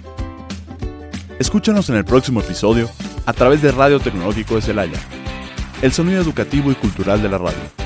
[1.39, 2.91] Escúchanos en el próximo episodio
[3.27, 4.99] a través de Radio Tecnológico de Celaya,
[5.83, 7.84] el sonido educativo y cultural de la radio.